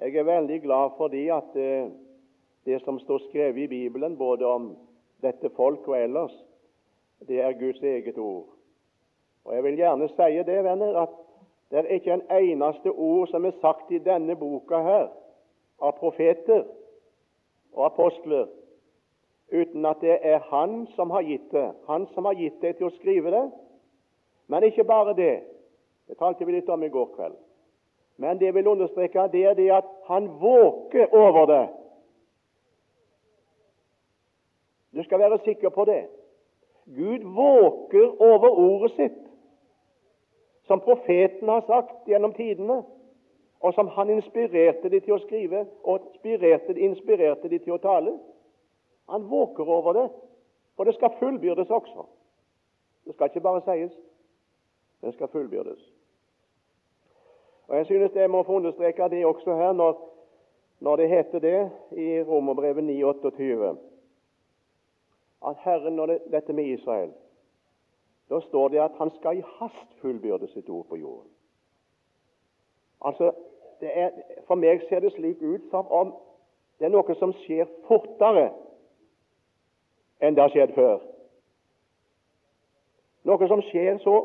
Jeg 0.00 0.16
er 0.16 0.24
veldig 0.24 0.56
glad 0.62 0.94
for 0.96 1.12
det 1.12 1.26
at 1.34 1.58
eh, 1.60 1.90
det 2.64 2.78
som 2.80 2.96
står 3.02 3.26
skrevet 3.26 3.66
i 3.66 3.68
Bibelen, 3.68 4.16
både 4.16 4.46
om 4.48 4.70
dette 5.20 5.50
folk 5.58 5.84
og 5.92 5.98
ellers, 5.98 6.32
det 7.28 7.42
er 7.44 7.58
Guds 7.60 7.82
eget 7.84 8.16
ord. 8.16 8.46
Og 9.44 9.52
Jeg 9.54 9.66
vil 9.66 9.82
gjerne 9.82 10.08
si 10.14 10.38
det, 10.48 10.62
venner, 10.64 10.96
at 11.02 11.12
det 11.68 11.82
er 11.82 11.92
ikke 11.98 12.16
en 12.16 12.24
eneste 12.38 12.88
ord 12.88 13.28
som 13.28 13.44
er 13.44 13.60
sagt 13.60 13.92
i 13.92 14.00
denne 14.00 14.38
boka 14.40 14.80
her 14.80 15.12
av 15.76 15.92
profeter 16.00 16.64
og 17.76 17.84
apostler 17.90 18.48
uten 19.52 19.86
at 19.86 20.00
det 20.00 20.18
er 20.22 20.38
Han 20.50 20.86
som 20.96 21.10
har 21.10 21.22
gitt 21.22 21.50
det. 21.52 21.72
Han 21.86 22.06
som 22.14 22.24
har 22.24 22.34
gitt 22.34 22.60
det 22.60 22.76
til 22.76 22.86
å 22.86 22.96
skrive 22.98 23.30
det. 23.30 23.50
Men 24.48 24.62
ikke 24.62 24.84
bare 24.84 25.14
det. 25.14 25.42
Det 26.08 26.18
talte 26.18 26.44
vi 26.44 26.52
litt 26.52 26.68
om 26.68 26.82
i 26.82 26.88
går 26.88 27.12
kveld. 27.16 27.36
Men 28.16 28.38
det 28.38 28.54
vil 28.54 28.68
understreke 28.68 29.28
det 29.32 29.44
er 29.46 29.54
det 29.54 29.70
at 29.72 29.86
han 30.08 30.26
våker 30.40 31.14
over 31.14 31.46
det. 31.46 31.66
Du 34.92 35.02
skal 35.02 35.18
være 35.18 35.38
sikker 35.44 35.68
på 35.68 35.84
det. 35.84 36.06
Gud 36.96 37.24
våker 37.24 38.22
over 38.22 38.48
ordet 38.48 38.90
sitt, 38.90 39.20
som 40.66 40.80
profeten 40.80 41.48
har 41.48 41.60
sagt 41.66 42.08
gjennom 42.08 42.32
tidene, 42.34 42.82
og 43.60 43.74
som 43.74 43.88
han 43.88 44.10
inspirerte 44.10 44.90
de 44.90 45.00
til 45.00 45.14
å 45.14 45.22
skrive 45.22 45.64
og 45.84 46.10
inspirerte 46.24 47.48
de 47.48 47.58
til 47.58 47.76
å 47.76 47.82
tale. 47.82 48.16
Han 49.10 49.30
våker 49.30 49.64
over 49.68 49.92
det, 49.92 50.10
for 50.76 50.84
det 50.84 50.94
skal 50.94 51.10
fullbyrdes 51.18 51.70
også. 51.70 52.06
Det 53.04 53.14
skal 53.14 53.26
ikke 53.26 53.40
bare 53.40 53.62
sies, 53.66 53.92
det 55.00 55.14
skal 55.14 55.28
fullbyrdes. 55.28 55.92
Og 57.68 57.76
Jeg 57.76 57.86
synes 57.86 58.14
jeg 58.14 58.30
må 58.30 58.42
få 58.42 58.52
understreke 58.52 59.08
det 59.08 59.26
også 59.26 59.54
her, 59.54 59.72
når, 59.72 60.10
når 60.80 60.96
det 60.96 61.08
heter 61.08 61.38
det 61.38 61.70
i 61.92 62.22
Romerbrevet 62.22 62.84
9,28 62.84 63.76
at 65.46 65.56
Herren, 65.64 65.92
når 65.92 66.06
det, 66.06 66.22
dette 66.30 66.52
med 66.52 66.64
Israel 66.64 67.12
Da 68.30 68.40
står 68.40 68.68
det 68.68 68.78
at 68.78 68.90
han 68.98 69.10
skal 69.10 69.38
i 69.38 69.42
hast 69.44 69.94
fullbyrde 70.00 70.48
sitt 70.48 70.68
ord 70.68 70.86
på 70.86 70.96
jorden. 70.96 71.30
Altså, 73.04 73.32
er, 73.80 74.10
For 74.46 74.54
meg 74.54 74.82
ser 74.88 75.00
det 75.00 75.12
slik 75.12 75.42
ut 75.42 75.70
som 75.70 75.86
om 75.90 76.12
det 76.78 76.86
er 76.86 76.92
noe 76.94 77.14
som 77.18 77.32
skjer 77.42 77.66
fortere 77.88 78.50
enn 80.20 80.36
det 80.36 80.42
har 80.42 80.52
skjedd 80.52 80.74
før. 80.74 81.00
Noe 83.28 83.48
som 83.48 83.62
skjer 83.68 83.98
så. 84.04 84.16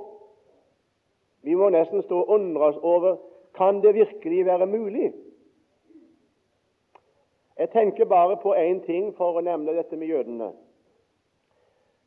Vi 1.45 1.55
må 1.55 1.69
nesten 1.69 2.03
stå 2.03 2.23
og 2.23 2.35
undre 2.37 2.71
oss 2.71 2.81
over 2.81 3.17
kan 3.55 3.81
det 3.81 3.93
virkelig 3.95 4.45
være 4.45 4.65
mulig. 4.65 5.13
Jeg 7.59 7.69
tenker 7.69 8.05
bare 8.05 8.37
på 8.37 8.53
én 8.53 8.81
ting 8.85 9.13
for 9.17 9.37
å 9.37 9.43
nevne 9.43 9.75
dette 9.77 9.95
med 9.95 10.07
jødene. 10.11 10.49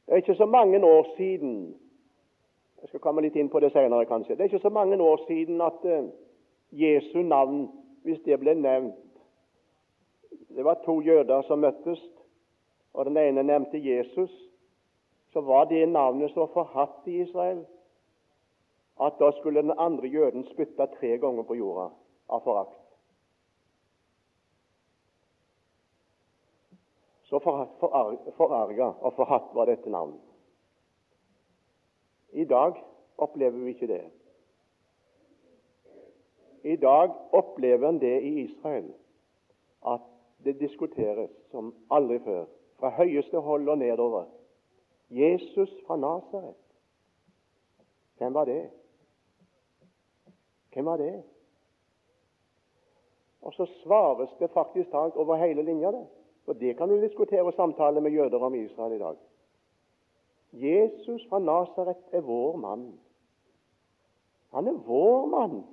Det 0.06 0.12
er 0.12 0.22
ikke 0.22 0.34
så 0.34 0.46
mange 0.46 0.84
år 0.84 1.06
siden 1.16 1.76
Jeg 2.78 2.88
skal 2.88 3.00
komme 3.00 3.22
litt 3.24 3.34
inn 3.34 3.48
på 3.50 3.58
det 3.60 3.72
senere, 3.74 4.06
kanskje. 4.06 4.36
Det 4.36 4.40
er 4.40 4.50
ikke 4.52 4.62
så 4.62 4.70
mange 4.70 5.00
år 5.02 5.24
siden 5.26 5.60
at 5.60 5.80
uh, 5.84 6.04
Jesu 6.70 7.22
navn, 7.26 7.64
hvis 8.06 8.20
det 8.22 8.38
ble 8.38 8.54
nevnt 8.54 8.94
Det 10.54 10.64
var 10.64 10.78
to 10.84 11.00
jøder 11.02 11.42
som 11.42 11.58
møttes, 11.58 11.98
og 12.98 13.06
den 13.06 13.16
ene 13.16 13.42
nevnte 13.46 13.78
Jesus. 13.78 14.32
Så 15.32 15.40
var 15.40 15.68
det 15.70 15.84
navnet 15.88 16.32
så 16.34 16.48
forhatt 16.50 17.06
i 17.06 17.20
Israel 17.22 17.60
at 18.98 19.20
da 19.20 19.30
skulle 19.36 19.62
den 19.62 19.78
andre 19.78 20.08
jøden 20.10 20.46
spytte 20.48 20.86
tre 20.98 21.18
ganger 21.22 21.46
på 21.46 21.54
jorda 21.54 21.90
av 22.28 22.42
forakt. 22.42 22.74
Så 27.28 27.38
forarga 28.36 28.90
og 28.90 29.14
forhatt 29.14 29.54
var 29.54 29.70
dette 29.70 29.90
navnet. 29.90 30.24
I 32.32 32.44
dag 32.44 32.82
opplever 33.18 33.58
vi 33.62 33.76
ikke 33.76 33.86
det. 33.86 34.04
I 36.64 36.76
dag 36.76 37.14
opplever 37.32 37.88
en 37.88 38.00
det 38.02 38.16
i 38.22 38.40
Israel 38.42 38.90
at 39.86 40.02
det 40.44 40.58
diskuteres 40.60 41.30
som 41.50 41.70
aldri 41.90 42.18
før, 42.24 42.46
fra 42.78 42.88
høyeste 42.88 43.40
hold 43.40 43.68
og 43.68 43.78
nedover. 43.78 44.24
Jesus 45.10 45.70
fra 45.86 45.96
Nasaret. 45.96 46.54
Hvem 48.18 48.34
var 48.34 48.44
det? 48.44 48.70
Hvem 50.72 50.84
var 50.84 50.96
det? 50.96 51.22
Og 53.42 53.52
så 53.52 53.66
svares 53.82 54.30
det 54.38 54.50
faktisk 54.50 54.90
talt 54.90 55.16
over 55.16 55.36
hele 55.36 55.62
linja. 55.62 55.92
Og 56.46 56.60
Det 56.60 56.76
kan 56.76 56.88
du 56.88 57.00
diskutere 57.00 57.42
og 57.42 57.54
samtale 57.54 58.00
med 58.00 58.10
jøder 58.10 58.38
om 58.38 58.54
Israel 58.54 58.92
i 58.92 58.98
dag. 58.98 59.16
Jesus 60.52 61.26
fra 61.28 61.38
Nasaret 61.38 61.96
er 62.12 62.20
vår 62.20 62.56
mann. 62.56 63.00
Han 64.52 64.66
er 64.66 64.72
vår 64.72 65.26
mann. 65.26 65.64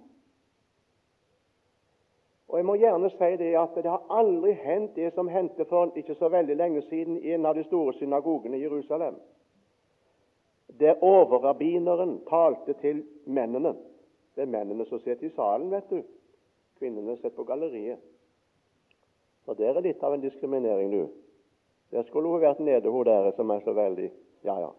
Og 2.47 2.57
Jeg 2.57 2.65
må 2.65 2.75
gjerne 2.75 3.09
si 3.09 3.31
det 3.41 3.53
at 3.57 3.75
det 3.75 3.89
har 3.89 4.03
aldri 4.09 4.51
hendt 4.53 4.95
det 4.95 5.13
som 5.13 5.27
hendte 5.27 5.65
for 5.65 5.95
ikke 5.97 6.15
så 6.15 6.29
veldig 6.29 6.55
lenge 6.55 6.81
siden 6.89 7.17
i 7.17 7.33
en 7.33 7.45
av 7.45 7.55
de 7.55 7.63
store 7.63 7.93
synagogene 7.97 8.57
i 8.57 8.61
Jerusalem, 8.61 9.15
der 10.79 11.01
overrabbineren 11.03 12.19
talte 12.29 12.73
til 12.81 13.03
mennene. 13.25 13.73
Det 14.35 14.43
er 14.43 14.51
mennene 14.51 14.85
som 14.85 14.99
sitter 14.99 15.27
i 15.27 15.33
salen, 15.35 15.71
vet 15.71 15.89
du. 15.89 16.03
Kvinnene 16.79 17.15
sitter 17.15 17.35
på 17.35 17.43
galleriet. 17.43 17.99
Og 19.45 19.57
Der 19.57 19.77
er 19.77 19.81
litt 19.81 20.03
av 20.03 20.13
en 20.13 20.21
diskriminering, 20.21 20.91
du. 20.91 21.07
Der 21.91 22.03
skulle 22.03 22.29
hun 22.29 22.41
vært 22.41 22.59
nede, 22.59 22.89
hun 22.89 23.05
der 23.05 23.31
som 23.35 23.49
er 23.49 23.59
så 23.65 23.73
veldig 23.73 24.11
Ja, 24.43 24.59
ja. 24.59 24.71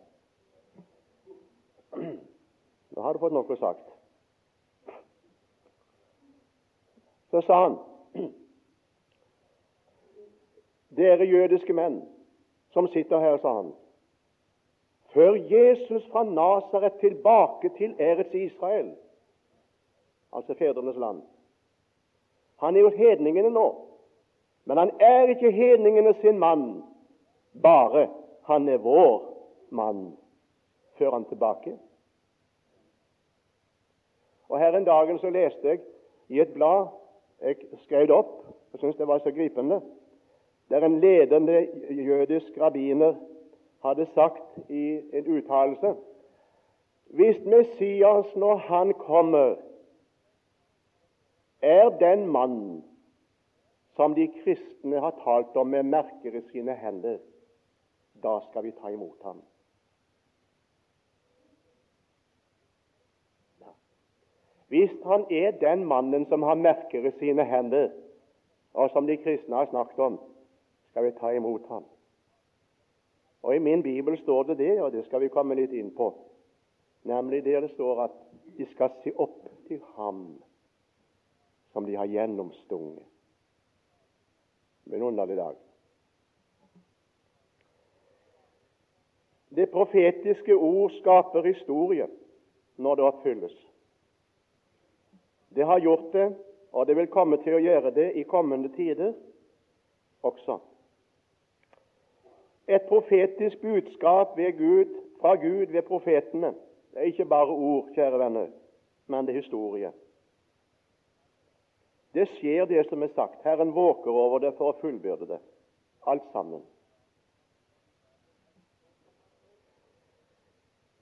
Nå 2.96 3.02
har 3.02 3.12
du 3.12 3.18
fått 3.18 3.32
noe 3.32 3.56
sagt. 3.56 3.95
Så 7.30 7.40
sa 7.40 7.62
han 7.62 7.78
Dere 10.96 11.24
jødiske 11.24 11.72
menn 11.72 12.00
som 12.72 12.88
sitter 12.88 13.20
her, 13.20 13.38
sa 13.40 13.54
han. 13.56 13.72
Før 15.12 15.34
Jesus 15.34 16.06
fra 16.12 16.24
Nasaret 16.24 16.92
tilbake 17.00 17.70
til 17.78 17.94
Erets 17.98 18.34
Israel, 18.34 18.94
altså 20.32 20.54
fedrenes 20.54 20.96
land 20.96 21.22
Han 22.60 22.76
er 22.76 22.80
jo 22.80 22.90
hedningene 22.90 23.50
nå, 23.50 23.66
men 24.64 24.78
han 24.78 24.90
er 25.00 25.28
ikke 25.28 25.50
hedningene 25.50 26.14
sin 26.20 26.38
mann 26.38 26.82
bare. 27.62 28.08
Han 28.42 28.68
er 28.68 28.76
vår 28.76 29.24
mann 29.70 30.16
før 30.98 31.10
han 31.10 31.24
tilbake. 31.24 31.78
Og 34.48 34.58
Her 34.58 34.76
en 34.76 34.84
dagen 34.84 35.18
så 35.18 35.30
leste 35.30 35.68
jeg 35.68 35.80
i 36.28 36.40
et 36.40 36.52
blad 36.54 36.86
jeg 37.40 37.56
skrev 37.84 38.06
det 38.06 38.16
opp, 38.16 38.44
jeg 38.72 38.80
syntes 38.80 38.96
det 38.96 39.08
var 39.08 39.18
så 39.18 39.30
gripende, 39.30 39.80
der 40.70 40.84
en 40.84 41.00
ledende 41.00 41.68
jødisk 41.90 42.58
rabbiner 42.60 43.14
hadde 43.84 44.06
sagt 44.14 44.58
i 44.68 45.00
en 45.12 45.26
uttalelse 45.36 45.94
Hvis 47.06 47.44
Messias, 47.44 48.36
når 48.36 48.56
han 48.56 48.94
kommer, 48.94 49.54
er 51.62 51.88
den 51.88 52.26
mann 52.26 52.84
som 53.96 54.14
de 54.14 54.28
kristne 54.42 55.00
har 55.00 55.14
talt 55.24 55.56
om 55.56 55.66
med 55.66 55.82
merker 55.82 56.34
i 56.34 56.42
sine 56.50 56.74
hender, 56.74 57.18
da 58.22 58.38
skal 58.50 58.64
vi 58.64 58.70
ta 58.70 58.88
imot 58.88 59.22
ham. 59.24 59.42
Hvis 64.68 64.90
han 65.04 65.26
er 65.30 65.50
den 65.50 65.84
mannen 65.84 66.26
som 66.26 66.42
har 66.42 66.54
merker 66.54 67.06
i 67.06 67.12
sine 67.18 67.44
hender, 67.44 67.90
og 68.74 68.90
som 68.90 69.06
de 69.06 69.16
kristne 69.16 69.56
har 69.56 69.68
snakket 69.70 69.98
om, 69.98 70.18
skal 70.90 71.04
vi 71.04 71.10
ta 71.20 71.30
imot 71.30 71.68
ham. 71.68 71.84
Og 73.42 73.56
I 73.56 73.58
min 73.58 73.82
bibel 73.82 74.18
står 74.18 74.42
det 74.42 74.58
det, 74.58 74.82
og 74.82 74.92
det 74.92 75.04
skal 75.06 75.20
vi 75.20 75.28
komme 75.28 75.54
litt 75.54 75.72
inn 75.72 75.92
på, 75.94 76.10
nemlig 77.06 77.44
der 77.44 77.60
det 77.60 77.70
står 77.74 78.02
at 78.08 78.16
de 78.58 78.66
skal 78.72 78.90
se 79.04 79.12
opp 79.16 79.44
til 79.68 79.80
ham 79.96 80.26
som 81.72 81.86
de 81.86 81.94
har 81.96 82.08
gjennomstunget. 82.10 83.04
En 84.92 85.02
underlig 85.02 85.36
dag. 85.36 85.54
Det 89.56 89.70
profetiske 89.70 90.54
ord 90.54 90.90
skaper 90.90 91.42
historie 91.42 92.06
når 92.76 92.94
det 92.94 93.04
oppfylles. 93.04 93.65
Det 95.56 95.64
har 95.64 95.80
gjort 95.80 96.12
det, 96.12 96.28
og 96.72 96.86
det 96.86 96.96
vil 96.96 97.08
komme 97.08 97.40
til 97.40 97.56
å 97.56 97.62
gjøre 97.64 97.90
det 97.96 98.10
i 98.20 98.26
kommende 98.28 98.68
tider 98.76 99.14
også. 100.22 100.58
Et 102.68 102.82
profetisk 102.88 103.62
budskap 103.62 104.36
Gud, 104.36 104.92
fra 105.20 105.34
Gud 105.40 105.72
ved 105.72 105.82
profetene 105.82 106.52
det 106.96 107.02
er 107.02 107.06
ikke 107.12 107.24
bare 107.28 107.52
ord, 107.52 107.88
kjære 107.92 108.18
venner, 108.18 108.46
men 109.06 109.26
det 109.26 109.34
er 109.34 109.42
historie. 109.42 109.90
Det 112.14 112.24
skjer, 112.38 112.64
det 112.64 112.86
som 112.88 113.02
er 113.04 113.10
sagt. 113.12 113.42
Herren 113.44 113.74
våker 113.76 114.10
over 114.10 114.40
det 114.40 114.54
for 114.56 114.72
å 114.72 114.78
fullbyrde 114.80 115.28
det. 115.28 115.38
Alt 116.08 116.24
sammen. 116.32 116.62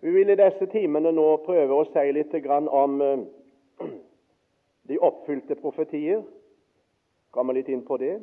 Vi 0.03 0.11
vil 0.17 0.35
i 0.35 0.37
disse 0.41 0.67
timene 0.75 1.15
nå 1.15 1.29
prøve 1.47 1.79
å 1.79 1.87
si 1.93 2.05
litt 2.17 2.35
om 2.51 2.99
eh, 3.07 3.23
de 4.89 4.99
oppfylte 4.99 5.55
profetier. 5.55 6.23
Kommer 7.31 7.57
litt 7.57 7.69
inn 7.69 7.85
på 7.85 7.97
det. 7.97 8.19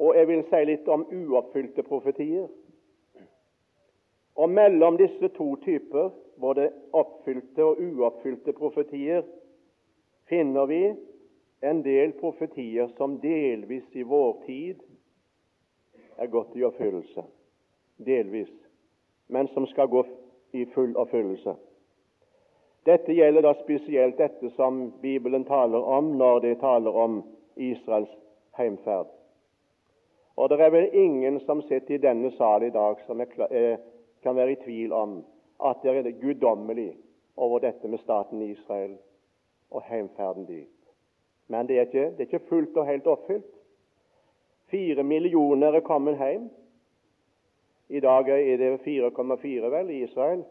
Og 0.00 0.16
jeg 0.16 0.28
vil 0.28 0.42
si 0.50 0.64
litt 0.66 0.88
om 0.88 1.04
uoppfylte 1.06 1.84
profetier. 1.86 2.48
Og 4.34 4.48
mellom 4.50 4.96
disse 4.96 5.28
to 5.36 5.54
typer, 5.64 6.10
både 6.40 6.70
oppfylte 6.96 7.64
og 7.64 7.82
uoppfylte 7.82 8.54
profetier, 8.56 9.26
finner 10.30 10.66
vi 10.66 10.82
en 11.62 11.82
del 11.84 12.14
profetier 12.18 12.88
som 12.96 13.18
delvis 13.20 13.84
i 13.92 14.02
vår 14.02 14.40
tid 14.46 14.80
er 16.18 16.30
gått 16.32 16.56
i 16.56 16.64
oppfyllelse. 16.64 17.26
Delvis. 18.02 18.50
Men 19.28 19.48
som 19.52 19.66
skal 19.66 19.90
gå 19.92 20.02
i 20.52 20.64
full 20.74 20.96
oppfyllelse. 20.96 21.54
Dette 22.84 23.12
gjelder 23.14 23.42
da 23.42 23.54
spesielt 23.54 24.18
dette 24.18 24.50
som 24.56 24.88
Bibelen 25.02 25.44
taler 25.44 25.84
om 25.84 26.16
når 26.18 26.40
det 26.40 26.58
taler 26.60 26.96
om 27.04 27.20
Israels 27.56 28.10
heimferd. 28.58 29.06
Og 30.36 30.48
det 30.50 30.60
er 30.60 30.72
vel 30.74 30.88
ingen 30.96 31.38
som 31.46 31.62
sitter 31.62 31.94
i 31.94 32.02
denne 32.02 32.32
sal 32.34 32.64
i 32.66 32.72
dag 32.74 32.98
som 33.06 33.20
er, 33.20 33.28
eh, 33.50 33.78
kan 34.22 34.36
være 34.36 34.52
i 34.52 34.62
tvil 34.64 34.92
om 34.92 35.24
at 35.64 35.82
det 35.82 36.06
er 36.06 36.20
guddommelig 36.20 36.96
over 37.36 37.58
dette 37.58 37.88
med 37.88 37.98
staten 37.98 38.42
Israel 38.42 38.96
og 39.70 39.82
heimferden 39.82 40.46
dit. 40.46 40.68
Men 41.48 41.66
det 41.66 41.76
er 41.76 41.86
ikke, 41.86 42.10
det 42.16 42.20
er 42.20 42.30
ikke 42.32 42.48
fullt 42.48 42.76
og 42.76 42.86
helt 42.86 43.06
oppfylt. 43.06 43.52
Fire 44.70 45.02
millioner 45.02 45.72
er 45.72 45.80
kommet 45.80 46.18
hjem. 46.18 46.50
I 47.88 48.00
dag 48.00 48.28
er 48.28 48.56
det 48.56 48.80
4,4 48.80 49.70
vel 49.70 49.90
i 49.90 50.02
Israel 50.02 50.44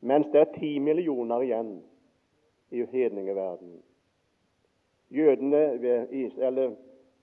mens 0.00 0.26
det 0.32 0.40
er 0.40 0.58
ti 0.58 0.78
millioner 0.78 1.42
igjen 1.42 1.72
i 2.70 2.84
hedningeverdenen. 2.84 3.82
Jødene, 5.10 6.76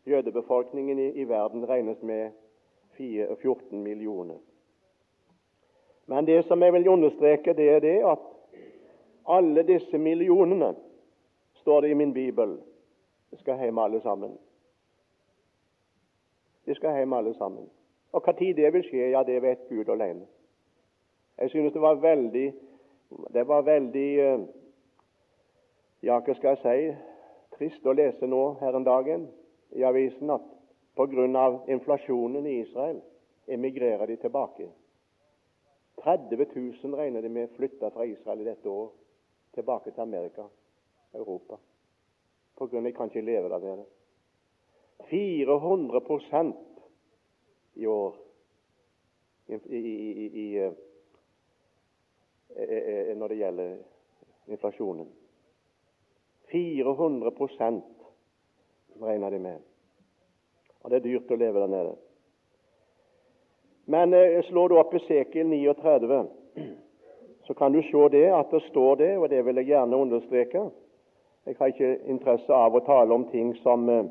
jødebefolkningen 0.05 0.99
i, 0.99 1.09
i 1.21 1.27
verden 1.29 1.69
regnes 1.69 2.01
med 2.01 2.31
14 2.97 3.83
millioner. 3.83 4.38
Men 6.05 6.25
det 6.25 6.45
som 6.45 6.61
jeg 6.61 6.73
vil 6.73 6.88
understreke, 6.88 7.53
det 7.53 7.69
er 7.69 7.79
det 7.79 7.97
at 8.05 8.19
alle 9.27 9.63
disse 9.63 9.97
millionene, 9.97 10.75
står 11.53 11.81
det 11.81 11.89
i 11.89 11.93
min 11.93 12.13
bibel, 12.13 12.57
skal 13.33 13.59
hjem 13.59 13.77
alle 13.77 14.01
sammen. 14.01 14.38
De 16.65 16.75
skal 16.75 16.97
hjem 16.97 17.13
alle 17.13 17.33
sammen. 17.33 17.69
Og 18.11 18.23
Når 18.25 18.33
det 18.33 18.73
vil 18.73 18.83
skje, 18.83 19.09
ja, 19.09 19.23
det 19.23 19.41
vet 19.41 19.69
Gud 19.69 19.89
alene. 19.89 20.25
Jeg 21.38 21.49
synes 21.49 21.73
det 21.73 21.81
var 21.81 21.93
veldig 21.93 22.53
det 23.09 23.43
var 23.43 23.65
veldig 23.67 24.09
eh, 24.19 24.45
ja, 26.05 26.19
hva 26.19 26.35
skal 26.37 26.55
jeg 26.55 26.61
si 26.63 26.95
trist 27.57 27.85
å 27.87 27.95
lese 27.95 28.27
nå 28.27 28.41
her 28.59 28.75
en 28.75 28.87
dagen 28.87 29.27
i 29.75 29.83
avisen 29.87 30.31
at 30.33 30.45
pga. 30.95 31.45
inflasjonen 31.67 32.45
i 32.47 32.59
Israel 32.61 33.01
emigrerer 33.47 34.07
de 34.07 34.17
tilbake. 34.17 34.69
30 36.03 36.45
000 36.83 36.95
regner 36.95 37.21
de 37.21 37.29
med 37.29 37.49
flytta 37.55 37.89
fra 37.89 38.05
Israel 38.05 38.41
i 38.41 38.49
dette 38.49 38.69
år 38.69 38.91
tilbake 39.55 39.91
til 39.91 40.01
Amerika, 40.01 40.43
Europa. 41.13 41.57
På 42.55 42.67
grunn 42.67 42.85
av 42.85 42.91
de 42.91 42.95
kan 42.97 43.09
ikke 43.09 43.21
leve 43.21 43.49
der 43.49 43.59
nede. 43.59 43.85
400 45.09 46.53
i 47.75 47.85
år 47.85 48.15
i, 49.47 49.53
i, 49.53 49.79
i, 49.79 50.25
i, 50.43 50.71
når 52.55 53.27
det 53.27 53.37
gjelder 53.37 53.71
inflasjonen. 54.47 55.07
400% 56.51 57.81
regner 59.01 59.29
de 59.29 59.39
med. 59.39 59.59
Og 60.83 60.91
det 60.91 60.99
er 60.99 61.07
dyrt 61.07 61.31
å 61.33 61.37
leve 61.39 61.63
der 61.63 61.71
nede. 61.71 61.93
Men 63.85 64.13
eh, 64.13 64.41
slår 64.45 64.69
du 64.69 64.77
opp 64.79 64.93
Esekiel 64.97 65.47
39, 65.49 66.21
så 67.45 67.53
kan 67.57 67.73
du 67.73 67.81
se 67.85 68.07
det 68.13 68.25
at 68.33 68.53
det 68.53 68.61
står 68.69 68.95
det, 69.01 69.11
og 69.17 69.29
det 69.29 69.43
vil 69.45 69.61
jeg 69.61 69.71
gjerne 69.73 69.97
understreke. 69.97 70.63
Jeg 71.45 71.57
har 71.59 71.73
ikke 71.73 71.91
interesse 72.09 72.53
av 72.53 72.73
å 72.73 72.81
tale 72.85 73.13
om 73.13 73.27
ting 73.29 73.53
som, 73.61 73.89
eh, 73.89 74.05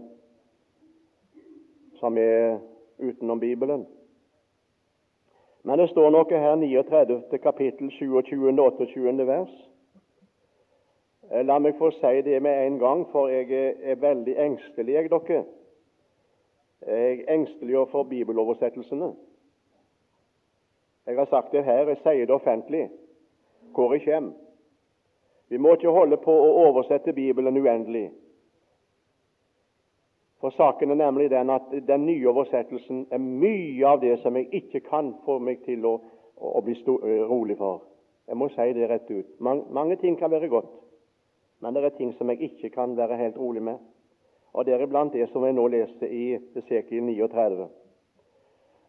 som 1.99 2.19
er 2.19 2.61
utenom 2.99 3.41
Bibelen. 3.43 3.87
Men 5.65 5.79
det 5.79 5.89
står 5.91 6.11
noe 6.13 6.29
her 6.29 6.57
39. 6.61 7.39
kapittel 7.43 7.91
27. 7.91 8.49
og 8.49 8.59
28. 8.79 9.27
vers. 9.27 9.53
Eh, 11.31 11.45
la 11.47 11.57
meg 11.59 11.79
få 11.79 11.89
si 11.97 12.21
det 12.27 12.43
med 12.43 12.67
en 12.67 12.79
gang, 12.79 13.07
for 13.13 13.33
jeg 13.33 13.49
er 13.81 13.97
veldig 14.01 14.35
engstelig, 14.45 14.95
jeg, 14.95 15.11
dere. 15.11 15.45
Jeg 16.87 17.21
er 17.25 17.33
engstelig 17.35 17.87
for 17.91 18.03
bibeloversettelsene. 18.03 19.15
Jeg 21.07 21.17
har 21.17 21.27
sagt 21.33 21.53
det 21.53 21.65
her, 21.65 21.89
jeg 21.89 22.01
sier 22.03 22.27
det 22.27 22.35
offentlig 22.35 22.89
hvor 23.75 23.93
jeg 23.93 24.05
kommer. 24.05 24.33
Vi 25.49 25.57
må 25.57 25.75
ikke 25.75 25.91
holde 25.93 26.17
på 26.17 26.33
å 26.33 26.53
oversette 26.69 27.13
Bibelen 27.13 27.57
uendelig. 27.57 28.11
For 30.45 30.51
saken 30.51 30.91
er 30.91 30.95
nemlig 30.95 31.31
den 31.31 31.51
at 31.51 31.71
den 31.89 32.03
nye 32.07 32.29
oversettelsen 32.29 33.07
er 33.11 33.19
mye 33.19 33.87
av 33.89 34.03
det 34.03 34.19
som 34.21 34.37
jeg 34.37 34.51
ikke 34.53 34.83
kan 34.85 35.15
få 35.25 35.39
meg 35.41 35.63
til 35.65 35.87
å, 35.89 35.95
å 36.37 36.61
bli 36.61 36.75
rolig 36.85 37.57
for. 37.57 37.79
Jeg 38.29 38.37
må 38.37 38.51
si 38.53 38.67
det 38.77 38.91
rett 38.91 39.09
ut. 39.09 39.31
Mange, 39.41 39.65
mange 39.73 39.97
ting 40.03 40.19
kan 40.21 40.29
være 40.31 40.51
godt, 40.53 40.69
men 41.65 41.73
det 41.73 41.87
er 41.89 41.97
ting 41.97 42.13
som 42.19 42.29
jeg 42.29 42.43
ikke 42.51 42.75
kan 42.77 42.93
være 42.97 43.17
helt 43.23 43.41
rolig 43.41 43.65
med. 43.71 43.81
Og 44.53 44.69
Deriblant 44.69 45.17
det 45.17 45.31
som 45.33 45.49
jeg 45.49 45.57
nå 45.57 45.65
leste 45.79 46.13
i 46.13 46.37
Esekiel 46.37 47.09
39. 47.09 47.71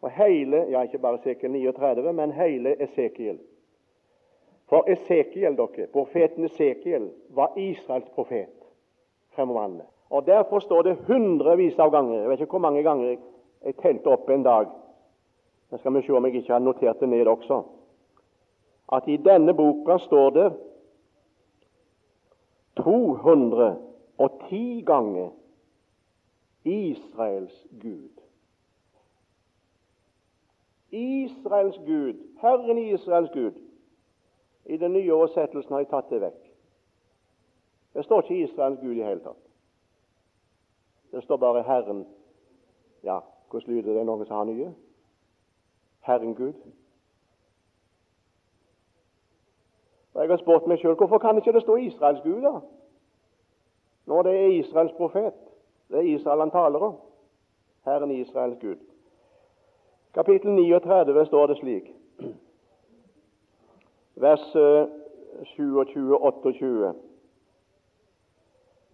Og 0.04 0.12
hele, 0.20 0.64
ja 0.76 0.84
Ikke 0.84 1.00
bare 1.00 1.22
Esekiel 1.24 1.56
39, 1.56 2.12
men 2.12 2.36
hele 2.36 2.76
Esekiel. 2.84 3.40
For 4.68 4.84
Esekiel, 4.92 5.56
dere, 5.56 5.88
profeten 5.88 6.44
Esekiel 6.44 7.08
var 7.32 7.56
Israels 7.56 8.12
profet 8.12 8.52
fremover. 9.32 9.95
Og 10.10 10.26
Derfor 10.26 10.60
står 10.60 10.82
det 10.82 10.98
hundrevis 11.06 11.78
av 11.78 11.90
ganger 11.90 12.20
Jeg 12.20 12.28
vet 12.28 12.40
ikke 12.40 12.50
hvor 12.50 12.58
mange 12.58 12.82
ganger 12.82 13.08
jeg, 13.08 13.18
jeg 13.64 13.74
telte 13.82 14.10
opp 14.10 14.30
en 14.30 14.42
dag. 14.42 14.66
Nå 15.70 15.78
skal 15.78 15.94
vi 15.94 16.02
se 16.06 16.12
om 16.14 16.24
jeg 16.24 16.34
ikke 16.34 16.52
har 16.52 16.62
notert 16.62 17.00
det 17.00 17.08
ned 17.08 17.26
også. 17.26 17.62
At 18.92 19.08
i 19.08 19.16
denne 19.16 19.54
boka 19.54 19.98
står 19.98 20.30
det 20.30 20.52
210 22.76 24.82
ganger 24.86 25.30
Israels 26.64 27.66
Gud. 27.82 28.10
Israels 30.90 31.76
Gud, 31.86 32.14
Herren 32.40 32.78
Israels 32.78 33.30
Gud. 33.32 33.52
I 34.66 34.76
den 34.76 34.92
nye 34.92 35.14
oversettelsen 35.14 35.72
har 35.72 35.82
jeg 35.82 35.90
tatt 35.90 36.10
det 36.10 36.20
vekk. 36.20 36.42
Det 37.94 38.04
står 38.04 38.22
ikke 38.22 38.44
Israels 38.44 38.80
Gud 38.80 38.94
i 38.94 39.02
hele 39.02 39.20
tatt. 39.24 39.45
Det 41.16 41.24
står 41.24 41.36
bare 41.36 41.62
Herren. 41.62 42.06
Ja, 43.04 43.18
hvordan 43.50 43.74
lyder 43.74 43.94
det 43.94 44.02
noen 44.06 44.26
som 44.26 44.36
har 44.36 44.44
nye? 44.44 44.74
Herren 46.04 46.34
Gud. 46.34 46.52
Og 50.14 50.20
Jeg 50.20 50.28
har 50.30 50.36
spurt 50.42 50.66
meg 50.68 50.78
sjøl 50.78 50.98
hvorfor 51.00 51.18
kan 51.18 51.40
ikke 51.40 51.54
det 51.56 51.62
stå 51.62 51.76
Israels 51.76 52.20
Gud, 52.24 52.42
da? 52.44 52.60
Når 54.06 54.22
det 54.28 54.34
er 54.40 54.58
Israels 54.58 54.92
profet. 54.96 55.32
Det 55.88 55.98
er 55.98 56.12
Israel 56.12 56.44
han 56.44 56.50
taler 56.50 56.84
om. 56.84 57.00
Herren 57.88 58.10
Israels 58.10 58.60
Gud. 58.60 58.76
Kapittel 60.14 60.50
39 60.52 61.26
står 61.26 61.46
det 61.46 61.56
slik, 61.56 61.92
vers 64.16 64.46
27-28. 65.56 67.05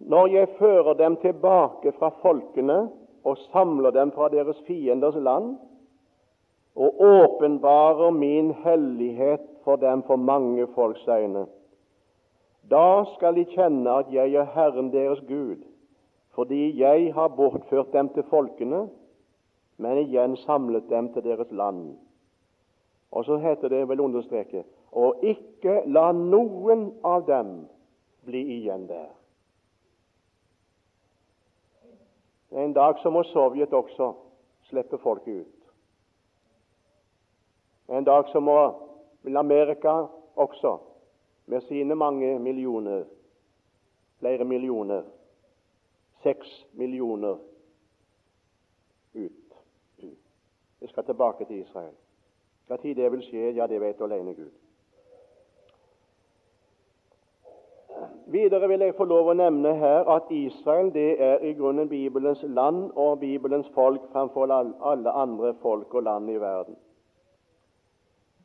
Når 0.05 0.27
jeg 0.27 0.47
fører 0.59 0.93
dem 0.93 1.15
tilbake 1.17 1.91
fra 1.99 2.09
folkene 2.21 2.89
og 3.23 3.37
samler 3.37 3.91
dem 3.91 4.11
fra 4.11 4.29
deres 4.29 4.59
fienders 4.67 5.15
land, 5.15 5.57
og 6.75 6.95
åpenbarer 6.99 8.09
min 8.11 8.51
hellighet 8.63 9.45
for 9.63 9.75
dem 9.75 10.03
for 10.03 10.15
mange 10.15 10.67
folks 10.75 11.07
øyne, 11.07 11.45
da 12.71 13.03
skal 13.15 13.35
de 13.35 13.45
kjenne 13.45 13.91
at 13.91 14.11
jeg 14.11 14.33
er 14.33 14.47
Herren 14.55 14.91
deres 14.93 15.19
Gud, 15.27 15.63
fordi 16.35 16.79
jeg 16.81 17.13
har 17.13 17.27
bortført 17.27 17.93
dem 17.93 18.09
til 18.09 18.23
folkene 18.29 18.87
men 19.77 19.97
igjen 19.97 20.37
samlet 20.45 20.89
dem 20.89 21.09
til 21.13 21.23
deres 21.23 21.51
land. 21.51 21.95
Og 23.11 23.25
så 23.25 23.37
heter 23.37 23.69
det, 23.69 23.77
jeg 23.77 23.89
vil 23.89 23.99
understreke, 23.99 24.63
og 24.91 25.15
ikke 25.21 25.81
la 25.85 26.11
noen 26.11 26.87
av 27.05 27.25
dem 27.27 27.53
bli 28.25 28.41
igjen 28.57 28.87
der. 28.89 29.09
En 32.53 32.73
dag 32.73 32.99
så 33.01 33.09
må 33.09 33.23
Sovjet 33.23 33.73
også 33.73 34.13
slippe 34.69 34.97
folket 34.97 35.41
ut. 35.41 35.63
En 37.89 38.03
dag 38.05 38.29
så 38.31 38.39
må 38.39 38.57
Amerika 39.37 40.05
også, 40.35 40.77
med 41.45 41.61
sine 41.61 41.95
mange 41.95 42.39
millioner, 42.39 43.03
flere 44.19 44.43
millioner, 44.43 45.03
seks 46.23 46.67
millioner, 46.73 47.37
ut. 49.13 49.31
Vi 50.79 50.87
skal 50.87 51.05
tilbake 51.05 51.45
til 51.45 51.61
Israel. 51.61 51.93
Tid 52.81 52.95
det 52.95 53.11
vil 53.11 53.21
skje, 53.23 53.51
ja, 53.55 53.67
det 53.67 53.81
vet 53.81 54.01
alene 54.01 54.33
Gud. 54.33 54.51
Videre 58.25 58.67
vil 58.67 58.79
jeg 58.79 58.95
få 58.95 59.03
lov 59.03 59.29
å 59.29 59.35
nevne 59.35 59.73
her 59.75 60.07
at 60.09 60.29
Israel 60.31 60.93
det 60.95 61.09
er 61.21 61.43
i 61.43 61.51
grunnen 61.57 61.89
Bibelens 61.89 62.43
land 62.43 62.91
og 62.95 63.19
Bibelens 63.19 63.67
folk 63.75 64.05
framfor 64.11 64.51
alle 64.53 65.11
andre 65.11 65.53
folk 65.61 65.93
og 65.93 66.03
land 66.03 66.29
i 66.31 66.39
verden. 66.39 66.77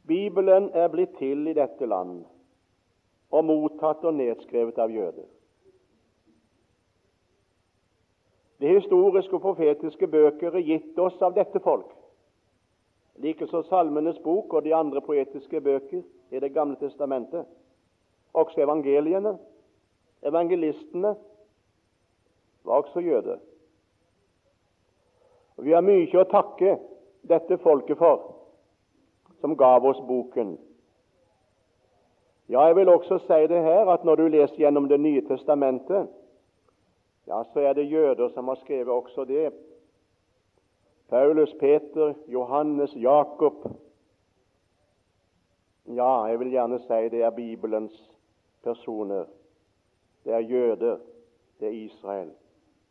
Bibelen 0.08 0.70
er 0.74 0.88
blitt 0.88 1.14
til 1.18 1.46
i 1.46 1.54
dette 1.54 1.86
land 1.86 2.24
og 3.30 3.44
mottatt 3.44 4.04
og 4.08 4.16
nedskrevet 4.16 4.78
av 4.80 4.90
jøder. 4.90 5.26
De 8.58 8.72
historiske 8.72 9.36
og 9.36 9.42
profetiske 9.44 10.08
bøker 10.10 10.56
er 10.56 10.66
gitt 10.66 10.98
oss 10.98 11.20
av 11.22 11.36
dette 11.36 11.60
folk. 11.62 11.92
Likeså 13.22 13.62
Salmenes 13.68 14.18
bok 14.24 14.54
og 14.54 14.64
de 14.64 14.74
andre 14.74 15.00
poetiske 15.00 15.60
bøker 15.60 16.02
i 16.30 16.40
Det 16.40 16.52
gamle 16.52 16.76
testamentet. 16.76 17.46
Også 18.34 18.60
evangeliene. 18.60 19.38
Evangelistene 20.22 21.14
var 22.64 22.74
også 22.74 23.00
jøder. 23.00 23.38
Og 25.56 25.64
Vi 25.64 25.72
har 25.72 25.82
mye 25.82 26.20
å 26.20 26.28
takke 26.30 26.76
dette 27.28 27.58
folket 27.58 27.98
for, 27.98 28.34
som 29.40 29.56
gav 29.58 29.84
oss 29.86 30.00
boken. 30.06 30.56
Ja, 32.48 32.66
jeg 32.66 32.76
vil 32.76 32.88
også 32.88 33.18
si 33.26 33.40
det 33.50 33.62
her 33.62 33.90
at 33.92 34.04
når 34.04 34.16
du 34.16 34.28
leser 34.28 34.56
gjennom 34.56 34.88
Det 34.88 35.00
nye 35.00 35.22
testamentet, 35.28 36.08
ja, 37.26 37.42
så 37.52 37.60
er 37.60 37.72
det 37.72 37.90
jøder 37.90 38.28
som 38.28 38.48
har 38.48 38.56
skrevet 38.62 38.88
også 38.88 39.24
det. 39.24 39.52
Paulus, 41.08 41.54
Peter, 41.60 42.14
Johannes, 42.26 42.94
Jakob 42.96 43.66
Ja, 45.86 46.24
jeg 46.24 46.38
vil 46.40 46.50
gjerne 46.50 46.78
si 46.78 47.08
det 47.08 47.22
er 47.22 47.30
Bibelens 47.30 48.10
personer. 48.62 49.24
Det 50.28 50.34
er 50.34 50.38
jøder. 50.38 50.96
Det 51.60 51.68
er 51.68 51.72
Israel. 51.72 52.30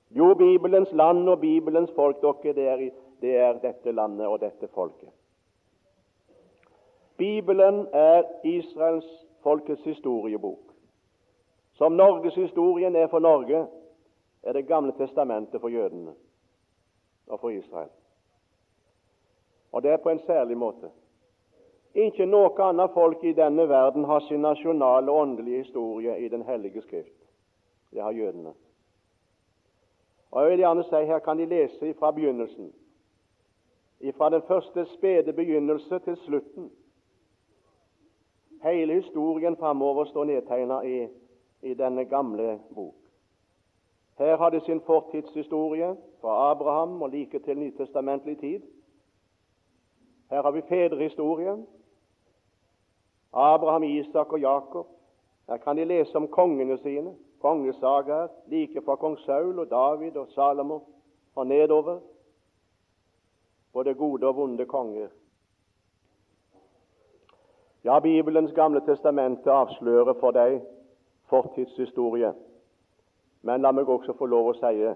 Jo, 0.10 0.34
Bibelens 0.34 0.92
land 0.92 1.30
og 1.30 1.40
Bibelens 1.40 1.92
folk, 1.96 2.22
dere, 2.22 2.54
det 2.54 2.68
er, 2.68 2.90
det 3.22 3.36
er 3.38 3.60
dette 3.60 3.92
landet 3.92 4.28
og 4.28 4.40
dette 4.42 4.68
folket. 4.68 5.10
Bibelen 7.18 7.88
er 7.94 8.24
Israels 8.44 9.28
folkets 9.44 9.84
historiebok. 9.84 10.60
Som 11.74 11.92
norgeshistorien 11.92 12.96
er 12.96 13.08
for 13.08 13.20
Norge, 13.20 13.68
er 14.44 14.54
Det 14.54 14.68
gamle 14.68 14.94
testamentet 14.98 15.62
for 15.62 15.70
jødene 15.70 16.14
og 17.28 17.40
for 17.40 17.50
Israel. 17.50 17.90
Og 19.72 19.84
det 19.84 19.92
er 19.92 19.98
på 19.98 20.10
en 20.10 20.20
særlig 20.20 20.58
måte. 20.58 20.90
Ikke 21.94 22.26
noe 22.26 22.50
annet 22.62 22.92
folk 22.94 23.24
i 23.24 23.34
denne 23.34 23.70
verden 23.70 24.06
har 24.06 24.20
sin 24.20 24.42
nasjonale 24.42 25.12
og 25.12 25.22
åndelige 25.22 25.64
historie 25.64 26.18
i 26.26 26.28
Den 26.28 26.42
hellige 26.42 26.82
skrift. 26.82 27.17
Det 27.92 28.02
har 28.02 28.12
jødene. 28.12 28.54
Og 30.32 30.42
jeg 30.42 30.52
vil 30.52 30.58
gjerne 30.58 30.84
si 30.84 31.06
Her 31.06 31.20
kan 31.20 31.38
de 31.38 31.46
lese 31.46 31.94
fra 31.94 32.12
begynnelsen. 32.12 32.74
Fra 34.18 34.30
den 34.30 34.42
første 34.48 34.86
spede 34.86 35.34
begynnelse 35.34 36.00
til 36.00 36.18
slutten. 36.18 36.72
Hele 38.64 38.94
historien 38.94 39.58
framover 39.58 40.06
står 40.06 40.24
nedtegna 40.24 40.82
i, 40.82 41.08
i 41.62 41.74
denne 41.74 42.06
gamle 42.06 42.60
bok. 42.76 42.96
Her 44.18 44.38
har 44.38 44.50
de 44.50 44.62
sin 44.66 44.82
fortidshistorie 44.82 45.96
fra 46.22 46.52
Abraham 46.52 47.02
og 47.02 47.10
like 47.10 47.40
til 47.40 47.58
nytestamentlig 47.58 48.40
tid. 48.40 48.62
Her 50.30 50.42
har 50.42 50.52
vi 50.52 50.62
fedrehistorien. 50.62 51.68
Abraham, 53.34 53.84
Isak 53.84 54.34
og 54.34 54.40
Jakob. 54.40 54.88
Her 55.50 55.58
kan 55.58 55.78
de 55.78 55.86
lese 55.86 56.16
om 56.16 56.28
kongene 56.28 56.78
sine, 56.78 57.16
kongesagaer, 57.48 58.28
like 58.48 58.82
fra 58.86 58.96
kong 58.96 59.18
Saul 59.26 59.60
og 59.60 59.70
David 59.70 60.18
og 60.18 60.28
Salomo 60.36 60.80
og 61.36 61.48
nedover. 61.48 62.00
Både 63.74 63.94
gode 63.94 64.28
og 64.28 64.36
vonde 64.36 64.66
konger. 64.66 65.08
Ja, 67.84 68.00
Bibelens 68.00 68.54
gamle 68.54 68.82
testamente 68.86 69.52
avslører 69.52 70.14
for 70.20 70.36
deg 70.36 70.60
fortidshistorie. 71.32 72.34
Men 73.42 73.62
la 73.62 73.72
meg 73.72 73.90
også 73.90 74.18
få 74.18 74.26
lov 74.26 74.52
å 74.52 74.56
si 74.60 74.88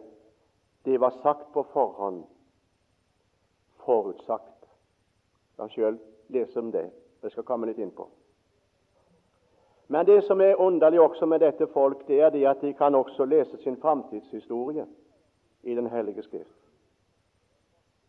det 0.86 0.98
var 1.00 1.14
sagt 1.22 1.52
på 1.54 1.64
forhånd, 1.74 2.24
forutsagt. 3.86 4.66
Jeg 4.66 5.60
kan 5.62 5.70
sjøl 5.70 6.00
lese 6.34 6.60
om 6.60 6.72
det. 6.74 6.90
Jeg 7.22 7.32
skal 7.32 7.46
komme 7.46 7.70
litt 7.70 7.78
inn 7.78 7.94
på. 7.94 8.10
Men 9.92 10.06
det 10.06 10.22
som 10.24 10.42
er 10.42 10.56
underlig 10.56 11.02
også 11.02 11.26
med 11.26 11.40
dette 11.40 11.68
folk, 11.68 12.08
det 12.08 12.22
er 12.22 12.30
det 12.30 12.46
at 12.48 12.62
de 12.62 12.70
kan 12.74 12.96
også 12.96 13.26
lese 13.26 13.58
sin 13.58 13.76
framtidshistorie 13.78 14.86
i 15.64 15.76
Den 15.76 15.88
hellige 15.88 16.24
skrift. 16.24 16.56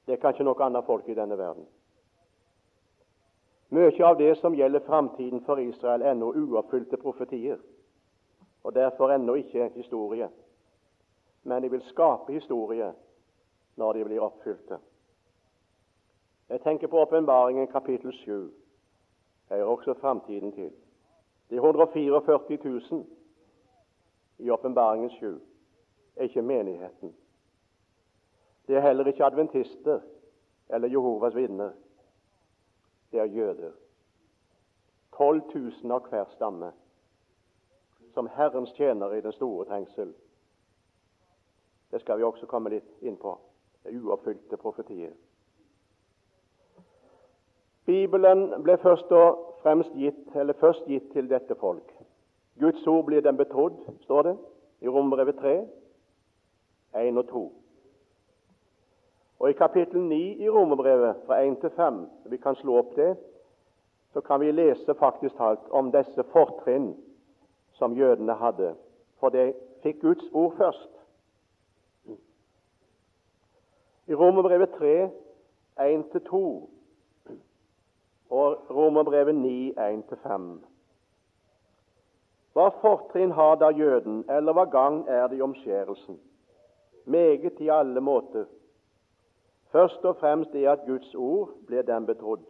Det 0.07 0.21
kan 0.21 0.31
ikke 0.31 0.45
noe 0.47 0.63
annet 0.63 0.87
folk 0.87 1.09
i 1.09 1.17
denne 1.19 1.39
verden. 1.39 1.67
Mye 3.75 4.05
av 4.07 4.15
det 4.19 4.37
som 4.39 4.55
gjelder 4.55 4.85
framtiden 4.87 5.43
for 5.43 5.59
Israel, 5.59 6.03
er 6.03 6.13
ennå 6.15 6.31
uoppfylte 6.31 6.97
profetier, 7.03 7.59
og 8.63 8.75
derfor 8.75 9.11
ennå 9.11 9.35
ikke 9.35 9.73
historie. 9.75 10.29
Men 11.43 11.63
de 11.63 11.71
vil 11.71 11.83
skape 11.83 12.33
historie 12.33 12.93
når 13.77 13.93
de 13.93 14.05
blir 14.05 14.23
oppfylte. 14.23 14.79
Jeg 16.49 16.61
tenker 16.61 16.87
på 16.87 17.03
åpenbaringen 17.03 17.67
kapittel 17.67 18.13
7. 18.13 18.51
Hører 19.51 19.65
også 19.65 19.95
framtiden 19.95 20.53
til. 20.53 20.71
De 21.53 21.57
144 21.57 22.59
000 22.91 23.07
i 24.39 24.51
åpenbaringen 24.51 25.11
7 25.11 25.41
er 26.17 26.23
ikke 26.23 26.43
menigheten. 26.43 27.17
Det 28.67 28.77
er 28.77 28.81
heller 28.81 29.05
ikke 29.05 29.25
adventister 29.25 30.01
eller 30.71 30.89
Jehovas 30.89 31.35
vitner. 31.35 31.71
Det 33.11 33.21
er 33.21 33.25
jøder. 33.25 33.71
12 35.17 35.43
000 35.83 35.93
av 35.93 36.09
hver 36.09 36.25
stamme, 36.35 36.73
som 38.15 38.31
Herrens 38.33 38.73
tjenere 38.73 39.19
i 39.19 39.21
den 39.21 39.33
store 39.33 39.65
trengsel. 39.65 40.15
Det 41.91 42.01
skal 42.01 42.19
vi 42.19 42.25
også 42.25 42.47
komme 42.47 42.71
litt 42.73 43.03
inn 43.03 43.17
på. 43.17 43.37
Det 43.85 43.93
uoppfylte 44.01 44.57
profetier. 44.57 45.13
Bibelen 47.85 48.63
ble 48.63 48.79
først 48.79 49.13
og 49.13 49.52
gitt, 49.95 50.37
eller 50.37 50.53
først 50.53 50.85
gitt 50.87 51.13
til 51.13 51.31
dette 51.31 51.55
folk. 51.55 51.93
Guds 52.61 52.87
ord 52.87 53.05
blir 53.05 53.21
dem 53.21 53.37
betrodd, 53.37 53.79
står 54.03 54.23
det 54.23 54.37
i 54.81 54.89
Rombrevet 54.89 55.37
3, 55.37 55.67
1 56.95 57.19
og 57.19 57.29
2. 57.29 57.53
Og 59.43 59.51
I 59.51 59.53
kapittel 59.53 60.01
9 60.01 60.37
i 60.39 60.49
Romerbrevet, 60.49 61.17
fra 61.27 61.41
1 61.43 61.59
til 61.61 61.71
5, 61.71 62.07
vi 62.31 62.37
kan 62.37 62.55
slå 62.55 62.77
opp 62.79 62.97
det, 62.97 63.17
så 64.13 64.21
kan 64.21 64.41
vi 64.41 64.51
lese 64.51 64.95
faktisk 64.95 65.35
alt 65.39 65.71
om 65.71 65.93
disse 65.93 66.23
fortrinn 66.33 66.93
som 67.73 67.97
jødene 67.97 68.35
hadde. 68.35 68.75
For 69.19 69.29
de 69.29 69.53
fikk 69.83 70.01
Guds 70.01 70.25
ord 70.33 70.55
først. 70.57 70.91
I 74.07 74.15
Romerbrevet 74.15 74.71
3, 74.79 75.11
1-2 75.81 76.43
og 78.33 78.71
Romerbrevet 78.71 79.35
9, 79.35 79.75
1-5. 79.77 80.45
Hva 82.53 82.69
fortrinn 82.81 83.33
har 83.37 83.59
da 83.61 83.69
jøden, 83.77 84.23
eller 84.31 84.57
hva 84.57 84.65
gang 84.73 85.03
er 85.09 85.27
det 85.29 85.37
i 85.37 85.45
omskjærelsen? 85.45 86.17
Meget 87.05 87.61
i 87.61 87.69
alle 87.69 88.01
måter. 88.01 88.45
Først 89.73 90.05
og 90.05 90.17
fremst 90.17 90.53
det 90.53 90.65
at 90.67 90.87
Guds 90.87 91.15
ord 91.15 91.51
blir 91.67 91.83
dem 91.83 92.07
betrodd. 92.07 92.45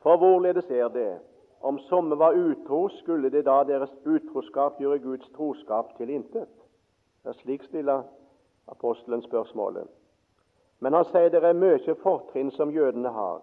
For 0.00 0.16
hvorledes 0.16 0.70
er 0.70 0.88
det? 0.88 1.18
Om 1.60 1.78
somme 1.78 2.18
var 2.18 2.32
utro, 2.32 2.88
skulle 2.88 3.30
det 3.30 3.44
da 3.44 3.62
deres 3.68 3.92
utroskap 4.06 4.80
gjøre 4.80 4.98
Guds 4.98 5.28
troskap 5.36 5.96
til 5.96 6.08
intet? 6.08 6.48
Ja, 7.24 7.32
slik 7.32 7.62
stiller 7.64 8.02
apostelen 8.68 9.22
spørsmålet. 9.22 9.88
Men 10.80 10.92
han 10.92 11.04
sier 11.04 11.28
det 11.28 11.44
er 11.44 11.52
mye 11.52 11.96
fortrinn 12.02 12.50
som 12.56 12.72
jødene 12.72 13.12
har. 13.12 13.42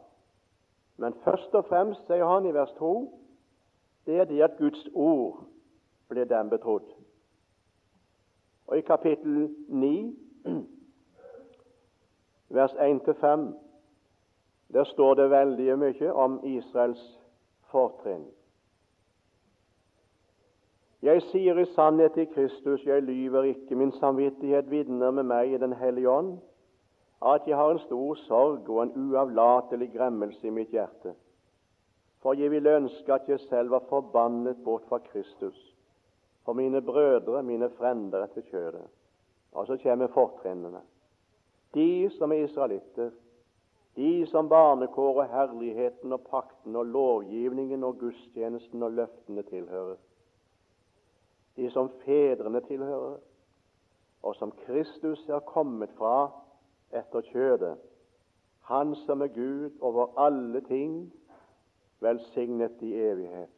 Men 0.98 1.14
først 1.24 1.56
og 1.56 1.66
fremst, 1.66 2.06
sier 2.08 2.26
han 2.26 2.46
i 2.46 2.54
vers 2.54 2.72
2, 2.78 2.94
det 4.06 4.20
er 4.20 4.26
det 4.26 4.42
at 4.42 4.58
Guds 4.58 4.88
ord 4.94 5.44
blir 6.10 6.26
dem 6.26 6.50
betrodd. 6.50 6.88
Og 8.68 8.78
i 8.78 8.82
kapittel 8.82 9.56
9, 9.68 10.16
vers 12.50 12.74
1-5, 12.74 13.46
der 14.74 14.84
står 14.84 15.14
det 15.14 15.30
veldig 15.30 15.78
mye 15.80 16.14
om 16.14 16.40
Israels 16.44 17.04
fortrinn. 17.72 18.26
Jeg 21.02 21.22
sier 21.30 21.60
i 21.62 21.66
sannhet 21.76 22.18
i 22.18 22.26
Kristus, 22.26 22.86
jeg 22.86 23.04
lyver 23.06 23.44
ikke, 23.44 23.76
min 23.76 23.92
samvittighet 23.92 24.72
vitner 24.72 25.12
med 25.12 25.24
meg 25.30 25.54
i 25.54 25.58
Den 25.62 25.74
hellige 25.74 26.10
ånd, 26.10 26.40
at 27.22 27.48
jeg 27.48 27.58
har 27.58 27.72
en 27.72 27.80
stor 27.80 28.16
sorg 28.16 28.70
og 28.70 28.84
en 28.84 28.92
uavlatelig 28.96 29.92
gremmelse 29.94 30.48
i 30.48 30.54
mitt 30.54 30.70
hjerte. 30.70 31.16
For 32.22 32.34
jeg 32.34 32.52
ville 32.52 32.76
ønske 32.78 33.14
at 33.14 33.30
jeg 33.30 33.40
selv 33.40 33.72
var 33.72 33.86
forbannet 33.90 34.58
bort 34.64 34.86
fra 34.90 34.98
Kristus, 34.98 35.58
for 36.46 36.54
mine 36.54 36.82
brødre, 36.82 37.44
mine 37.44 37.70
frender 37.70 38.24
etter 38.24 38.42
kjødet. 38.42 38.86
Og 39.52 39.68
så 39.68 39.78
kommer 39.84 40.08
fortrinnene. 40.08 40.82
De 41.74 42.10
som 42.18 42.32
er 42.32 42.46
israelitter, 42.46 43.12
de 43.96 44.26
som 44.30 44.50
barnekår 44.50 45.22
og 45.22 45.30
herligheten 45.30 46.14
og 46.14 46.22
pakten 46.30 46.76
og 46.76 46.86
lovgivningen 46.86 47.84
og 47.84 47.98
gudstjenesten 48.00 48.84
og 48.84 48.92
løftene 48.92 49.44
tilhører. 49.44 49.96
De 51.56 51.70
som 51.72 51.90
fedrene 52.06 52.62
tilhører, 52.62 53.18
og 54.24 54.36
som 54.36 54.52
Kristus 54.66 55.30
er 55.30 55.40
kommet 55.40 55.90
fra 55.98 56.30
etter 56.92 57.22
kjødet. 57.22 57.78
Han 58.68 58.96
som 58.96 59.22
er 59.22 59.28
Gud 59.28 59.70
over 59.82 60.20
alle 60.20 60.62
ting, 60.62 61.14
velsignet 62.00 62.82
i 62.82 62.94
evighet. 62.94 63.50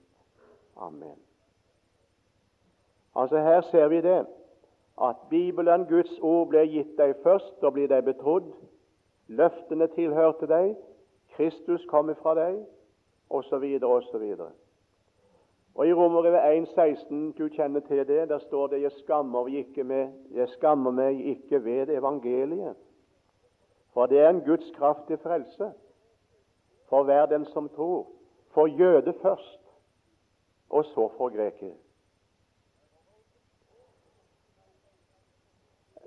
Amen. 0.78 1.18
Altså 3.15 3.38
Her 3.38 3.62
ser 3.62 3.88
vi 3.88 4.02
det, 4.02 4.26
at 5.02 5.15
Bibelen, 5.30 5.86
Guds 5.86 6.20
ord, 6.22 6.48
ble 6.48 6.65
gitt 6.68 6.98
deg 6.98 7.15
først 7.24 7.63
og 7.63 7.74
blir 7.74 7.88
deg 7.88 8.04
betrodd. 8.06 8.52
Løftene 9.28 9.88
tilhørte 9.96 10.48
deg, 10.48 10.76
Kristus 11.36 11.86
kom 11.89 12.12
fra 12.22 12.36
deg, 12.36 12.60
osv., 13.30 13.65
osv. 13.84 14.26
Og 15.76 15.88
I 15.88 15.94
Romerbrevet 15.94 16.68
1,16, 16.68 17.32
du 17.38 17.48
kjenner 17.48 17.80
til 17.80 18.08
det, 18.08 18.30
der 18.30 18.39
står 18.39 18.68
det 18.68 18.82
jeg 18.82 18.92
skammer, 18.92 19.48
ikke 19.48 19.84
med, 19.84 20.10
jeg 20.32 20.50
skammer 20.50 20.92
meg 20.92 21.20
ikke 21.36 21.63
ved 21.63 21.89
evangeliet. 21.89 22.76
For 24.00 24.06
det 24.06 24.20
er 24.20 24.30
en 24.30 24.42
Guds 24.42 24.72
kraft 24.76 25.08
til 25.08 25.18
frelse 25.18 25.74
for 26.90 27.04
hver 27.04 27.26
den 27.26 27.46
som 27.46 27.70
tror. 27.70 28.08
for 28.50 28.68
jøde 28.68 29.14
først, 29.22 29.60
og 30.70 30.86
så 30.86 31.12
for 31.18 31.30
greker. 31.30 31.74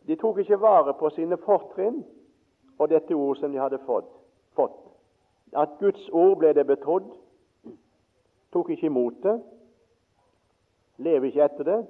De 0.07 0.17
tok 0.17 0.39
ikke 0.39 0.61
vare 0.61 0.95
på 0.95 1.11
sine 1.11 1.37
fortrinn 1.37 2.05
og 2.79 2.89
dette 2.89 3.15
ord 3.15 3.37
som 3.37 3.53
de 3.53 3.59
hadde 3.59 3.79
fått. 3.87 4.09
fått. 4.53 4.81
At 5.53 5.69
Guds 5.79 6.09
ord 6.09 6.39
ble 6.39 6.55
det 6.55 6.67
betrodd. 6.67 7.13
Tok 8.53 8.71
ikke 8.71 8.87
imot 8.87 9.23
det. 9.23 9.43
Lever 10.97 11.27
ikke 11.27 11.45
etter 11.45 11.65
det. 11.65 11.87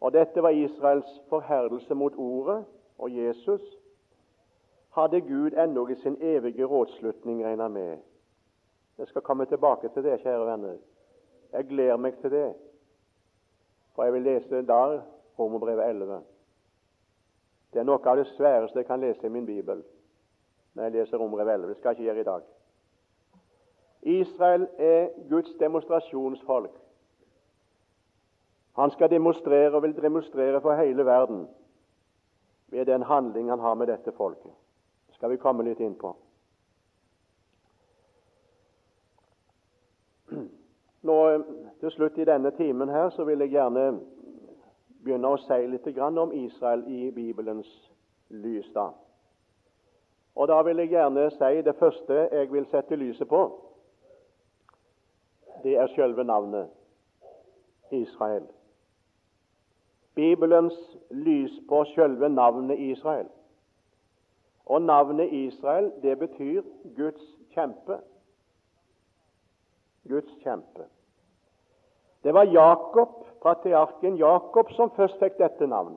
Og 0.00 0.12
dette 0.12 0.42
var 0.42 0.50
Israels 0.50 1.20
forherdelse 1.28 1.94
mot 1.94 2.14
ordet 2.16 2.64
og 2.98 3.16
Jesus. 3.16 3.77
Hadde 4.90 5.20
Gud 5.20 5.52
ennå 5.52 5.88
i 5.88 5.94
sin 5.94 6.16
evige 6.20 6.64
rådslutning 6.64 7.44
regna 7.44 7.68
med. 7.68 7.98
Jeg 8.98 9.06
skal 9.08 9.22
komme 9.22 9.46
tilbake 9.46 9.88
til 9.88 10.04
det, 10.04 10.20
kjære 10.20 10.46
venner. 10.46 10.76
Jeg 11.52 11.64
gleder 11.64 11.96
meg 11.96 12.18
til 12.20 12.30
det. 12.30 12.54
For 13.94 14.04
jeg 14.04 14.12
vil 14.12 14.22
lese 14.22 14.62
der 14.66 15.00
Romerbrevet 15.38 15.88
11. 15.88 16.20
Det 17.72 17.80
er 17.80 17.86
noe 17.86 18.00
av 18.04 18.16
det 18.16 18.26
sværeste 18.26 18.78
jeg 18.78 18.86
kan 18.86 19.00
lese 19.00 19.26
i 19.26 19.32
min 19.32 19.46
bibel 19.46 19.84
når 20.74 20.82
jeg 20.82 20.92
leser 20.92 21.18
Romerbrevet 21.18 21.52
11. 21.54 21.68
Det 21.68 21.76
skal 21.76 21.88
jeg 21.88 21.98
ikke 21.98 22.04
gjøre 22.04 22.20
i 22.20 22.24
dag. 22.24 22.42
Israel 24.02 24.68
er 24.78 25.08
Guds 25.30 25.50
demonstrasjonsfolk. 25.60 26.70
Han 28.78 28.90
skal 28.90 29.10
demonstrere 29.10 29.74
og 29.74 29.82
vil 29.82 29.96
demonstrere 30.02 30.60
for 30.60 30.74
hele 30.74 31.06
verden 31.06 31.48
ved 32.68 32.86
den 32.86 33.02
handling 33.02 33.50
han 33.50 33.60
har 33.60 33.74
med 33.74 33.86
dette 33.86 34.12
folket. 34.12 34.52
Skal 35.18 35.30
vi 35.30 35.36
komme 35.42 35.64
litt 35.66 35.80
inn 35.82 35.96
på. 35.98 36.12
Nå 41.02 41.16
Til 41.80 41.90
slutt 41.90 42.18
i 42.18 42.26
denne 42.26 42.50
timen 42.54 42.90
her 42.90 43.10
så 43.14 43.24
vil 43.26 43.42
jeg 43.42 43.52
gjerne 43.54 44.00
begynne 45.02 45.30
å 45.30 45.38
si 45.42 45.58
litt 45.70 45.86
om 45.98 46.32
Israel 46.34 46.82
i 46.86 47.10
Bibelens 47.10 47.70
lys. 48.30 48.70
da. 48.74 48.90
Og 50.34 50.48
Da 50.48 50.62
vil 50.62 50.76
jeg 50.76 50.88
gjerne 50.88 51.30
si 51.30 51.62
det 51.62 51.76
første 51.76 52.28
jeg 52.32 52.52
vil 52.52 52.66
sette 52.66 52.96
lyset 52.96 53.28
på. 53.28 53.42
Det 55.62 55.76
er 55.76 55.86
selve 55.86 56.24
navnet 56.24 56.68
Israel. 57.90 58.46
Bibelens 60.14 60.96
lys 61.10 61.60
på 61.68 61.84
selve 61.94 62.28
navnet 62.28 62.78
Israel. 62.78 63.26
Og 64.68 64.82
navnet 64.82 65.32
Israel, 65.32 65.92
det 66.02 66.18
betyr 66.18 66.62
Guds 66.96 67.24
kjempe. 67.54 68.00
Guds 70.08 70.32
kjempe. 70.42 70.84
Det 72.24 72.34
var 72.34 72.44
Jakob, 72.44 73.24
patriarken 73.42 74.16
Jakob 74.16 74.72
som 74.76 74.90
først 74.96 75.18
fikk 75.22 75.38
dette 75.38 75.66
navn. 75.66 75.96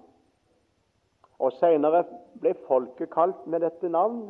Og 1.39 1.51
Senere 1.57 2.05
ble 2.39 2.53
folket 2.67 3.09
kalt 3.11 3.47
med 3.47 3.65
dette 3.65 3.89
navn, 3.89 4.29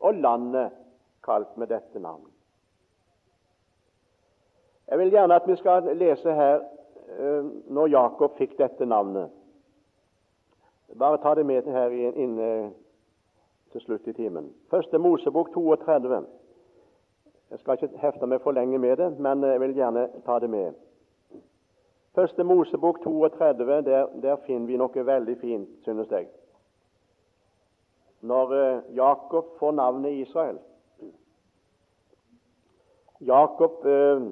og 0.00 0.14
landet 0.14 0.72
kalt 1.24 1.56
med 1.56 1.70
dette 1.70 2.00
navn. 2.00 2.26
Jeg 4.88 4.98
vil 4.98 5.10
gjerne 5.10 5.34
at 5.34 5.46
vi 5.46 5.56
skal 5.56 5.96
lese 5.98 6.34
her 6.34 6.64
Eh, 7.06 7.44
når 7.70 7.86
Jakob 7.86 8.34
fikk 8.38 8.56
dette 8.58 8.86
navnet. 8.86 9.30
Bare 10.98 11.20
ta 11.22 11.34
det 11.38 11.46
med 11.46 11.68
her 11.70 11.92
inne 11.94 12.48
til 13.76 13.84
slutt 13.84 14.06
i 14.06 14.12
timen. 14.12 14.54
Første 14.70 14.98
Mosebok 14.98 15.52
32. 15.52 16.24
Jeg 17.50 17.58
skal 17.58 17.76
ikke 17.76 17.98
hefte 17.98 18.26
meg 18.26 18.40
for 18.40 18.56
lenge 18.56 18.78
med 18.78 18.96
det, 18.96 19.10
men 19.20 19.42
jeg 19.44 19.60
vil 19.60 19.74
gjerne 19.76 20.08
ta 20.24 20.38
det 20.40 20.48
med. 20.50 20.72
Første 22.14 22.44
Mosebok 22.44 23.02
32, 23.04 23.82
der, 23.84 24.06
der 24.22 24.36
finner 24.46 24.66
vi 24.66 24.78
noe 24.80 25.04
veldig 25.06 25.36
fint, 25.40 25.68
synes 25.84 26.10
jeg. 26.10 26.30
Når 28.20 28.54
eh, 28.54 28.96
Jakob 28.96 29.52
får 29.58 29.72
navnet 29.72 30.12
Israel 30.24 30.58
Jakob 33.20 33.84
eh, 33.86 34.24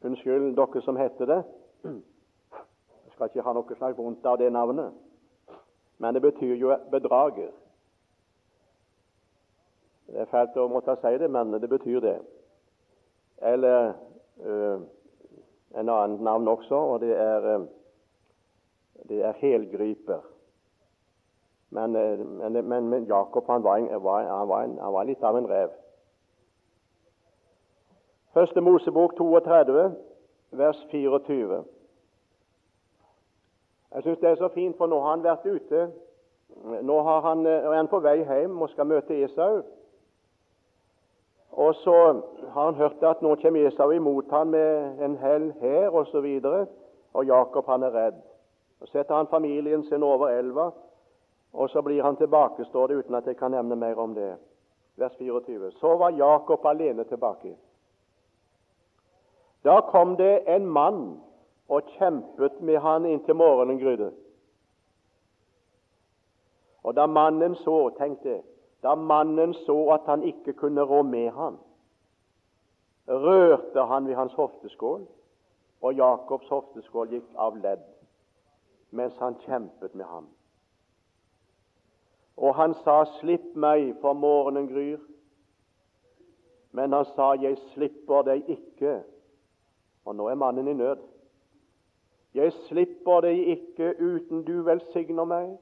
Unnskyld, 0.00 0.56
dere 0.56 0.82
som 0.82 0.96
heter 0.96 1.26
det. 1.26 1.42
Jeg 1.84 3.12
skal 3.12 3.28
ikke 3.28 3.44
ha 3.44 3.52
noe 3.52 3.76
slags 3.76 3.98
vondt 3.98 4.26
av 4.26 4.40
det 4.40 4.48
navnet, 4.52 4.92
men 5.98 6.14
det 6.14 6.22
betyr 6.22 6.56
jo 6.56 6.72
bedrager. 6.90 7.52
Det 10.06 10.20
er 10.22 10.30
fælt 10.30 10.56
å 10.56 10.68
måtte 10.70 10.94
si 11.00 11.16
det, 11.18 11.30
men 11.30 11.56
det 11.60 11.68
betyr 11.70 12.00
det. 12.00 12.16
Eller 13.42 13.92
uh, 14.44 14.78
en 15.74 15.88
annen 15.88 16.22
navn 16.24 16.48
også, 16.48 16.78
og 16.94 17.00
det 17.02 17.12
er, 17.16 17.50
uh, 17.58 17.66
det 19.08 19.22
er 19.24 19.38
helgryper. 19.42 20.22
Men, 21.70 21.96
øh, 21.96 22.18
men, 22.18 22.68
men, 22.68 22.88
men, 22.88 23.04
Jakob 23.04 23.46
han 23.46 23.64
var, 23.64 23.78
han, 23.78 24.48
var 24.48 24.58
han 24.58 24.92
var, 24.92 25.04
litt 25.04 25.22
av 25.22 25.36
en 25.36 25.48
rev. 25.50 25.70
Første 28.32 28.60
Mosebok 28.60 29.16
32, 29.16 29.94
vers 30.50 30.86
24. 30.90 31.64
Jeg 33.94 34.02
syns 34.02 34.18
det 34.18 34.30
er 34.30 34.36
så 34.36 34.48
fint, 34.54 34.76
for 34.76 34.86
nå 34.86 35.00
har 35.00 35.10
han 35.10 35.24
vært 35.24 35.46
ute. 35.46 35.88
Nå 36.82 37.00
han, 37.02 37.46
er 37.46 37.74
han 37.74 37.88
på 37.88 38.00
vei 38.00 38.18
hjem 38.22 38.62
og 38.62 38.70
skal 38.70 38.86
møte 38.86 39.18
Esau. 39.24 39.62
Og 41.56 41.74
så 41.74 42.22
har 42.48 42.64
han 42.64 42.74
hørt 42.74 43.02
at 43.02 43.22
nå 43.22 43.34
kommer 43.40 43.66
Esau 43.66 43.90
imot 43.90 44.30
han 44.30 44.50
med 44.52 45.00
en 45.04 45.16
hel 45.16 45.52
her 45.60 45.88
osv. 45.88 46.26
Og, 46.44 46.66
og 47.14 47.24
Jakob 47.24 47.66
han 47.66 47.82
er 47.82 47.94
redd. 47.94 48.18
Så 48.78 48.86
setter 48.92 49.14
han 49.14 49.30
familien 49.30 49.84
sin 49.84 50.02
over 50.02 50.28
elva, 50.28 50.70
og 51.52 51.70
så 51.70 51.82
blir 51.82 52.02
han 52.02 52.16
tilbake, 52.16 52.64
står 52.64 52.86
det 52.86 52.96
uten 52.96 53.14
at 53.14 53.26
jeg 53.26 53.36
kan 53.36 53.50
nevne 53.50 53.76
mer 53.76 53.96
om 53.96 54.14
det. 54.14 54.34
Vers 54.96 55.16
24. 55.18 55.70
Så 55.80 55.96
var 55.96 56.10
Jakob 56.10 56.66
alene 56.66 57.04
tilbake. 57.04 57.56
Da 59.64 59.80
kom 59.80 60.16
det 60.16 60.42
en 60.46 60.66
mann 60.66 61.20
og 61.68 61.82
kjempet 61.98 62.60
med 62.60 62.78
han 62.78 63.06
inntil 63.06 63.34
morgenen 63.34 63.80
grydde. 63.80 64.10
Og 66.82 66.94
da 66.96 67.06
mannen 67.06 67.54
så, 67.54 67.90
tenkte 67.98 68.42
da 68.86 68.94
mannen 68.94 69.54
så 69.54 69.74
at 69.90 70.06
han 70.06 70.22
ikke 70.22 70.52
kunne 70.52 70.82
rå 70.86 71.02
med 71.02 71.30
ham, 71.34 71.58
rørte 73.08 73.82
han 73.82 74.06
ved 74.06 74.14
hans 74.14 74.34
hofteskål, 74.38 75.06
og 75.82 75.94
Jakobs 75.94 76.48
hofteskål 76.48 77.10
gikk 77.10 77.32
av 77.34 77.58
ledd 77.58 77.82
mens 78.96 79.18
han 79.18 79.34
kjempet 79.42 79.94
med 79.98 80.06
ham. 80.06 80.28
Og 82.36 82.54
han 82.54 82.74
sa, 82.74 83.04
'Slipp 83.04 83.56
meg, 83.56 83.96
for 84.00 84.12
morgenen 84.12 84.68
gryr.' 84.68 85.02
Men 86.72 86.92
han 86.92 87.04
sa, 87.04 87.34
'Jeg 87.34 87.58
slipper 87.74 88.22
deg 88.22 88.48
ikke.' 88.48 89.02
Og 90.04 90.16
nå 90.16 90.28
er 90.28 90.34
mannen 90.34 90.68
i 90.68 90.72
nød. 90.72 90.98
Jeg 92.34 92.52
slipper 92.52 93.20
deg 93.20 93.38
ikke 93.48 93.94
uten 94.00 94.44
du 94.44 94.62
velsigner 94.62 95.24
meg. 95.24 95.58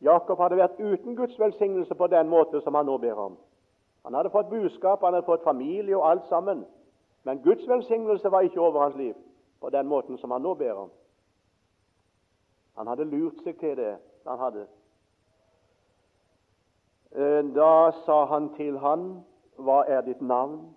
Jakob 0.00 0.38
hadde 0.38 0.56
vært 0.56 0.80
uten 0.80 1.16
Guds 1.16 1.38
velsignelse 1.40 1.94
på 1.94 2.06
den 2.06 2.28
måte 2.28 2.60
som 2.60 2.74
han 2.74 2.86
nå 2.86 2.98
ber 2.98 3.18
om. 3.18 3.36
Han 4.04 4.14
hadde 4.14 4.30
fått 4.30 4.50
budskap, 4.50 5.02
han 5.02 5.14
hadde 5.14 5.26
fått 5.26 5.44
familie 5.44 5.96
og 5.96 6.10
alt 6.10 6.26
sammen. 6.28 6.64
Men 7.24 7.42
Guds 7.42 7.68
velsignelse 7.68 8.30
var 8.30 8.40
ikke 8.40 8.60
over 8.60 8.80
hans 8.80 8.96
liv 8.96 9.14
på 9.60 9.70
den 9.70 9.86
måten 9.86 10.18
som 10.18 10.30
han 10.30 10.42
nå 10.42 10.54
ber 10.54 10.72
om. 10.72 10.90
Han 12.76 12.86
hadde 12.86 13.08
lurt 13.08 13.40
seg 13.44 13.58
til 13.58 13.76
det. 13.76 13.96
han 14.26 14.38
hadde. 14.38 14.66
Eh, 17.12 17.44
da 17.54 17.90
sa 18.04 18.24
han 18.26 18.54
til 18.54 18.78
han, 18.78 19.24
'Hva 19.58 19.84
er 19.88 20.00
ditt 20.00 20.20
navn?' 20.20 20.74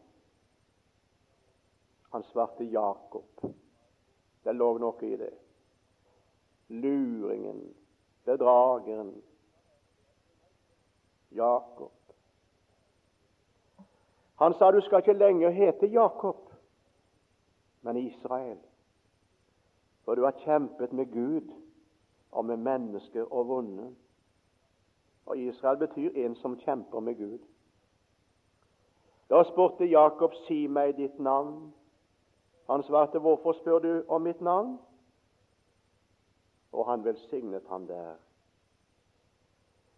Han 2.11 2.23
svarte 2.23 2.63
Jakob. 2.63 3.53
Det 4.43 4.55
lå 4.55 4.77
noe 4.77 5.05
i 5.05 5.15
det. 5.15 5.33
Luringen, 6.69 7.75
bedrageren, 8.29 9.21
Jakob. 11.31 11.91
Han 14.35 14.53
sa 14.53 14.71
du 14.71 14.81
skal 14.81 14.97
ikke 14.97 15.13
lenger 15.13 15.49
hete 15.49 15.87
Jakob, 15.87 16.49
men 17.81 17.97
Israel. 17.97 18.57
For 20.05 20.15
du 20.15 20.23
har 20.23 20.31
kjempet 20.45 20.93
med 20.93 21.05
Gud 21.11 21.53
og 22.31 22.45
med 22.45 22.57
mennesker 22.57 23.33
og 23.33 23.47
vunnet. 23.47 23.95
Og 25.25 25.37
Israel 25.37 25.77
betyr 25.77 26.11
en 26.15 26.35
som 26.35 26.57
kjemper 26.57 26.99
med 26.99 27.15
Gud. 27.15 27.39
Da 29.29 29.43
spurte 29.43 29.85
Jakob, 29.85 30.33
si 30.47 30.67
meg 30.67 30.97
ditt 30.97 31.19
navn. 31.19 31.73
Han 32.69 32.83
svarte, 32.83 33.19
'Hvorfor 33.19 33.53
spør 33.53 33.79
du 33.79 34.03
om 34.07 34.21
mitt 34.21 34.41
navn?' 34.41 34.79
Og 36.71 36.85
han 36.85 37.03
velsignet 37.05 37.63
ham 37.67 37.87
der. 37.87 38.15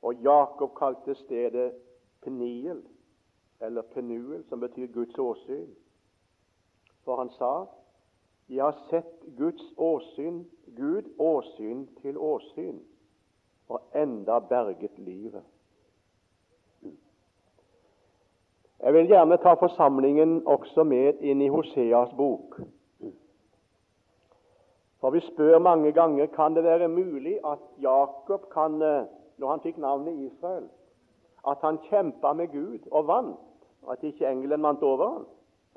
Og 0.02 0.16
Jakob 0.16 0.76
kalte 0.76 1.16
stedet 1.16 1.72
Peniel, 2.22 2.84
eller 3.62 3.82
Penuel, 3.82 4.44
som 4.50 4.60
betyr 4.60 4.88
Guds 4.88 5.18
åsyn. 5.18 5.70
For 7.04 7.16
han 7.16 7.30
sa, 7.30 7.66
'Jeg 8.50 8.64
har 8.64 8.78
sett 8.90 9.38
Guds 9.38 9.74
åsyn, 9.78 10.46
Gud 10.78 11.04
åsyn 11.20 11.88
til 12.02 12.18
åsyn, 12.18 12.80
og 13.70 13.82
enda 13.96 14.40
berget 14.40 14.98
livet'. 14.98 15.44
Jeg 18.82 18.94
vil 18.94 19.08
gjerne 19.08 19.38
ta 19.38 19.54
forsamlingen 19.54 20.48
også 20.48 20.84
med 20.84 21.20
inn 21.22 21.42
i 21.42 21.48
Hoseas 21.48 22.10
bok. 22.18 22.62
For 25.02 25.10
vi 25.10 25.20
spør 25.20 25.60
mange 25.60 25.92
ganger 25.92 26.26
kan 26.26 26.56
det 26.56 26.64
være 26.64 26.88
mulig 26.88 27.40
at 27.46 27.60
Jakob 27.82 28.42
kan, 28.54 28.82
eh, 28.82 29.06
når 29.38 29.50
han 29.50 29.60
fikk 29.60 29.78
navnet 29.78 30.20
Israel, 30.20 30.70
at 31.48 31.58
han 31.62 31.78
kjempa 31.90 32.34
med 32.34 32.48
Gud 32.48 32.80
og 32.92 33.08
vant, 33.08 33.40
at 33.92 34.04
ikke 34.04 34.30
engelen 34.30 34.64
vant 34.64 34.84
over 34.84 35.10
ham, 35.10 35.26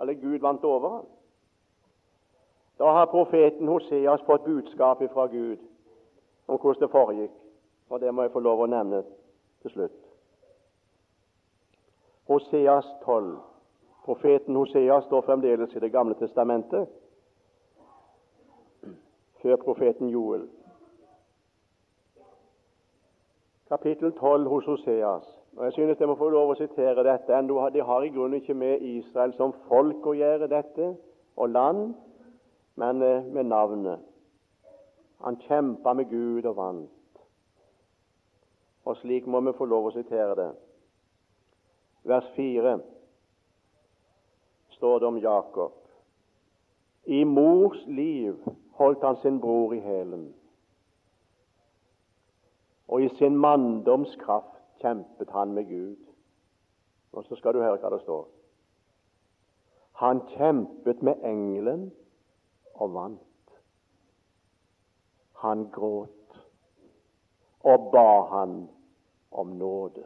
eller 0.01 0.15
Gud 0.15 0.39
vant 0.39 0.65
over 0.65 0.89
ham. 0.89 1.07
Da 2.79 2.85
har 2.85 3.07
profeten 3.07 3.69
Hoseas 3.69 4.23
fått 4.27 4.45
budskap 4.45 5.03
fra 5.13 5.27
Gud 5.27 5.57
om 6.49 6.59
hvordan 6.59 6.81
det 6.81 6.91
foregikk. 6.91 7.31
Og 7.89 8.01
Det 8.01 8.15
må 8.15 8.23
jeg 8.23 8.33
få 8.33 8.41
lov 8.41 8.61
å 8.61 8.67
nevne 8.67 9.05
til 9.63 9.71
slutt. 9.71 10.01
Hoseas 12.29 12.87
12. 13.05 13.37
Profeten 14.05 14.57
Hoseas 14.57 15.05
står 15.05 15.21
fremdeles 15.21 15.75
i 15.77 15.81
Det 15.81 15.93
gamle 15.93 16.15
testamentet 16.15 16.89
før 19.45 19.57
profeten 19.57 20.09
Joel. 20.09 20.47
Kapittel 23.69 24.13
12 24.13 24.49
hos 24.49 24.65
Hoseas. 24.65 25.25
Og 25.57 25.65
Jeg 25.65 25.73
synes 25.73 26.01
jeg 26.01 26.09
må 26.09 26.15
få 26.17 26.29
lov 26.33 26.55
å 26.55 26.57
sitere 26.57 27.05
dette. 27.05 27.41
De 27.75 27.83
har 27.85 28.07
i 28.07 28.13
grunnen 28.15 28.41
ikke 28.41 28.57
med 28.57 28.81
Israel 28.81 29.35
som 29.37 29.53
folk 29.69 30.07
å 30.07 30.17
gjøre, 30.17 30.49
dette, 30.49 30.95
og 31.37 31.53
land, 31.53 31.93
men 32.81 33.03
eh, 33.03 33.29
med 33.37 33.53
navnet. 33.53 34.01
Han 35.21 35.37
kjempa 35.45 35.93
med 35.93 36.09
Gud 36.09 36.49
og 36.49 36.57
vant. 36.57 37.23
Og 38.85 38.97
slik 39.03 39.29
må 39.29 39.45
vi 39.45 39.57
få 39.59 39.69
lov 39.69 39.91
å 39.91 39.95
sitere 39.95 40.35
det. 40.41 40.51
Vers 42.09 42.33
4 42.37 42.79
står 44.81 44.99
det 44.99 45.13
om 45.13 45.21
Jakob. 45.21 45.81
I 47.05 47.25
mors 47.29 47.85
liv 47.87 48.41
holdt 48.79 49.05
han 49.05 49.17
sin 49.17 49.41
bror 49.41 49.73
i 49.73 49.81
hælen. 49.81 50.35
Og 52.89 53.03
i 53.03 53.09
sin 53.19 53.37
manndomskraft 53.37 54.55
kjempet 54.81 55.31
han 55.31 55.53
med 55.53 55.65
Gud. 55.69 55.97
Og 57.13 57.25
så 57.25 57.37
skal 57.37 57.55
du 57.55 57.63
høre 57.63 57.79
hva 57.79 57.91
det 57.95 58.03
står. 58.03 58.27
Han 60.03 60.21
kjempet 60.35 61.03
med 61.03 61.23
engelen 61.23 61.93
og 62.75 62.95
vant. 62.95 63.55
Han 65.45 65.69
gråt 65.71 66.41
og 67.65 67.91
ba 67.93 68.09
han 68.29 68.69
om 69.31 69.47
nåde. 69.47 70.05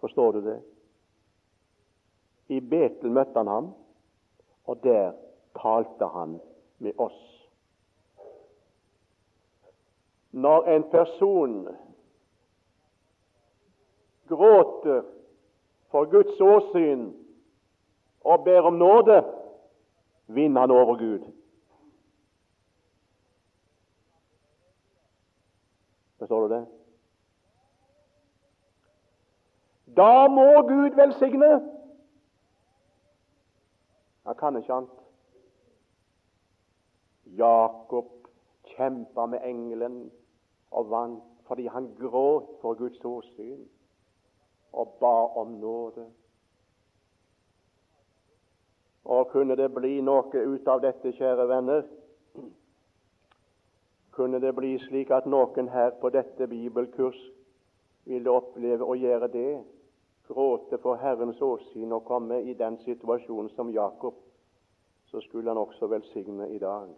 Forstår 0.00 0.32
du 0.32 0.40
det? 0.44 0.60
I 2.48 2.60
Betel 2.60 3.10
møtte 3.10 3.38
han 3.38 3.48
ham, 3.50 3.72
og 4.64 4.82
der 4.84 5.12
talte 5.60 6.06
han 6.06 6.40
med 6.78 6.92
oss. 6.98 7.48
Når 10.30 10.64
en 10.68 10.84
person 10.90 11.68
gråter 14.28 15.02
for 15.90 16.04
Guds 16.10 16.40
åsyn 16.40 17.12
og 18.20 18.44
ber 18.44 18.60
om 18.60 18.74
nåde, 18.74 19.24
vinner 20.26 20.60
han 20.60 20.70
over 20.70 20.96
Gud. 20.96 21.32
Forstår 26.18 26.48
du 26.48 26.54
det? 26.54 26.66
Da 29.96 30.28
må 30.28 30.62
Gud 30.68 30.94
velsigne. 30.96 31.72
Han 34.26 34.34
kan 34.34 34.56
ikke 34.56 34.72
annet. 34.72 35.05
Jakob 37.26 38.12
kjempa 38.76 39.26
med 39.26 39.42
engelen 39.44 40.10
og 40.70 40.90
vant 40.90 41.22
fordi 41.46 41.66
han 41.66 41.94
gråt 41.98 42.48
for 42.60 42.74
Guds 42.74 43.04
åsyn 43.04 43.66
og 44.72 44.96
ba 45.00 45.40
om 45.40 45.48
nåde. 45.48 46.06
Og 49.04 49.28
kunne 49.30 49.56
det 49.56 49.70
bli 49.74 50.00
noe 50.00 50.42
ut 50.46 50.68
av 50.68 50.82
dette, 50.82 51.12
kjære 51.14 51.46
venner? 51.48 51.84
Kunne 54.16 54.40
det 54.42 54.54
bli 54.56 54.74
slik 54.88 55.10
at 55.14 55.28
noen 55.30 55.70
her 55.70 55.94
på 56.00 56.10
dette 56.10 56.48
bibelkurs 56.50 57.18
ville 58.04 58.32
oppleve 58.32 58.84
å 58.84 58.98
gjøre 58.98 59.30
det? 59.30 59.50
Gråte 60.26 60.78
for 60.82 60.98
Herrens 60.98 61.40
åsyn 61.42 61.92
og 61.94 62.04
komme 62.04 62.40
i 62.42 62.54
den 62.58 62.80
situasjonen 62.82 63.52
som 63.54 63.70
Jakob, 63.70 64.14
så 65.06 65.20
skulle 65.20 65.50
han 65.50 65.60
også 65.62 65.86
velsigne 65.86 66.50
i 66.50 66.58
dag. 66.58 66.90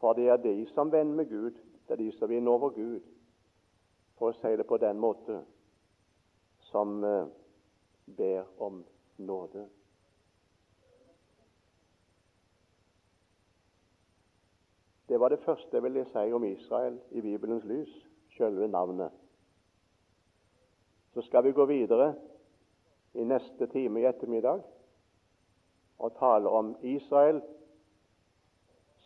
For 0.00 0.12
det 0.12 0.28
er 0.28 0.36
de 0.36 0.66
som 0.74 0.92
venner 0.92 1.14
med 1.14 1.28
Gud, 1.28 1.50
det 1.88 1.96
er 1.96 1.96
de 1.96 2.12
som 2.12 2.28
vinner 2.28 2.52
over 2.52 2.70
Gud, 2.70 3.00
for 4.18 4.30
å 4.30 4.36
si 4.38 4.54
det 4.56 4.66
på 4.66 4.78
den 4.78 4.98
måte, 5.00 5.40
som 6.70 7.02
eh, 7.04 7.26
ber 8.16 8.46
om 8.62 8.82
nåde. 9.18 9.66
Det 15.08 15.20
var 15.20 15.32
det 15.32 15.40
første 15.40 15.76
jeg 15.76 15.82
ville 15.82 16.04
si 16.04 16.32
om 16.32 16.44
Israel 16.44 16.98
i 17.10 17.20
Bibelens 17.24 17.64
lys, 17.64 17.92
selve 18.36 18.68
navnet. 18.68 19.10
Så 21.14 21.22
skal 21.22 21.44
vi 21.44 21.52
gå 21.56 21.64
videre 21.64 22.12
i 23.14 23.24
neste 23.24 23.66
time 23.72 24.00
i 24.00 24.06
ettermiddag 24.06 24.60
og 25.98 26.12
tale 26.18 26.48
om 26.48 26.74
Israel 26.82 27.40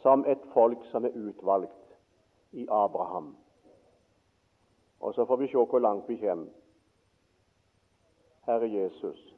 som 0.02 0.24
et 0.26 0.42
folk 0.54 0.84
som 0.90 1.04
er 1.04 1.16
utvalgt 1.16 1.96
i 2.52 2.66
Abraham. 2.70 3.36
Og 5.00 5.14
så 5.14 5.24
får 5.26 5.36
vi 5.36 5.46
se 5.50 5.58
hvor 5.58 5.78
langt 5.78 6.08
vi 6.08 6.16
kommer. 6.16 6.50
Herre 8.46 8.68
Jesus, 8.68 9.34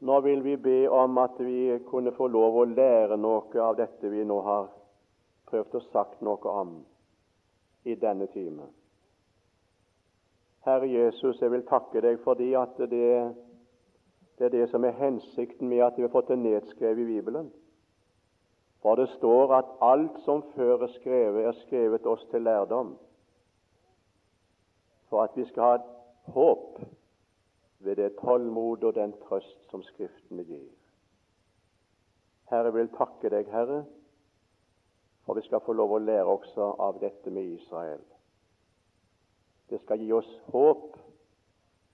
nå 0.00 0.20
vil 0.20 0.42
vi 0.44 0.56
be 0.56 0.88
om 0.90 1.18
at 1.18 1.38
vi 1.38 1.78
kunne 1.86 2.12
få 2.16 2.26
lov 2.26 2.56
å 2.56 2.64
lære 2.66 3.16
noe 3.20 3.62
av 3.62 3.76
dette 3.78 4.10
vi 4.10 4.24
nå 4.26 4.40
har 4.42 4.66
prøvd 5.50 5.76
å 5.76 5.82
sagt 5.92 6.22
noe 6.26 6.54
om 6.62 6.72
i 7.84 7.94
denne 7.94 8.26
time. 8.32 8.66
Herre 10.66 10.88
Jesus, 10.88 11.38
jeg 11.40 11.52
vil 11.52 11.66
takke 11.68 12.02
deg 12.04 12.18
fordi 12.24 12.50
at 12.58 12.76
det, 12.90 13.12
det 14.38 14.48
er 14.48 14.54
det 14.56 14.66
som 14.72 14.84
er 14.84 14.98
hensikten 14.98 15.68
med 15.68 15.84
at 15.86 15.98
vi 15.98 16.04
har 16.04 16.12
fått 16.12 16.32
det 16.32 16.40
nedskrevet 16.42 17.04
i 17.04 17.10
Bibelen. 17.14 17.52
For 18.82 18.96
det 18.96 19.08
står 19.16 19.54
at 19.54 19.72
alt 19.84 20.20
som 20.24 20.42
før 20.54 20.82
er 20.82 20.92
skrevet, 20.94 21.44
er 21.44 21.52
skrevet 21.66 22.06
oss 22.06 22.24
til 22.30 22.42
lærdom, 22.42 22.94
for 25.08 25.22
at 25.22 25.36
vi 25.36 25.44
skal 25.48 25.62
ha 25.62 25.76
håp 26.32 26.80
ved 27.80 27.96
det 27.96 28.16
tålmod 28.20 28.84
og 28.84 28.94
den 28.94 29.12
trøst 29.26 29.70
som 29.70 29.82
Skriftene 29.82 30.44
gir. 30.44 30.70
Herre, 32.50 32.72
vil 32.72 32.88
takke 32.96 33.30
deg, 33.30 33.50
Herre, 33.52 33.84
for 35.26 35.38
vi 35.38 35.44
skal 35.46 35.62
få 35.66 35.76
lov 35.76 35.92
å 35.94 36.02
lære 36.02 36.26
også 36.26 36.72
av 36.82 36.98
dette 37.02 37.30
med 37.30 37.52
Israel. 37.52 38.02
Det 39.70 39.78
skal 39.84 40.02
gi 40.02 40.10
oss 40.12 40.30
håp, 40.50 40.96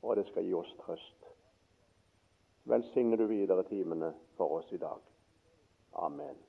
og 0.03 0.17
det 0.17 0.25
skal 0.31 0.47
gi 0.47 0.55
oss 0.57 0.73
trøst. 0.81 1.31
Velsigne 2.67 3.19
du 3.21 3.27
videre 3.29 3.67
timene 3.69 4.15
for 4.39 4.59
oss 4.61 4.73
i 4.73 4.81
dag. 4.81 5.03
Amen. 5.93 6.46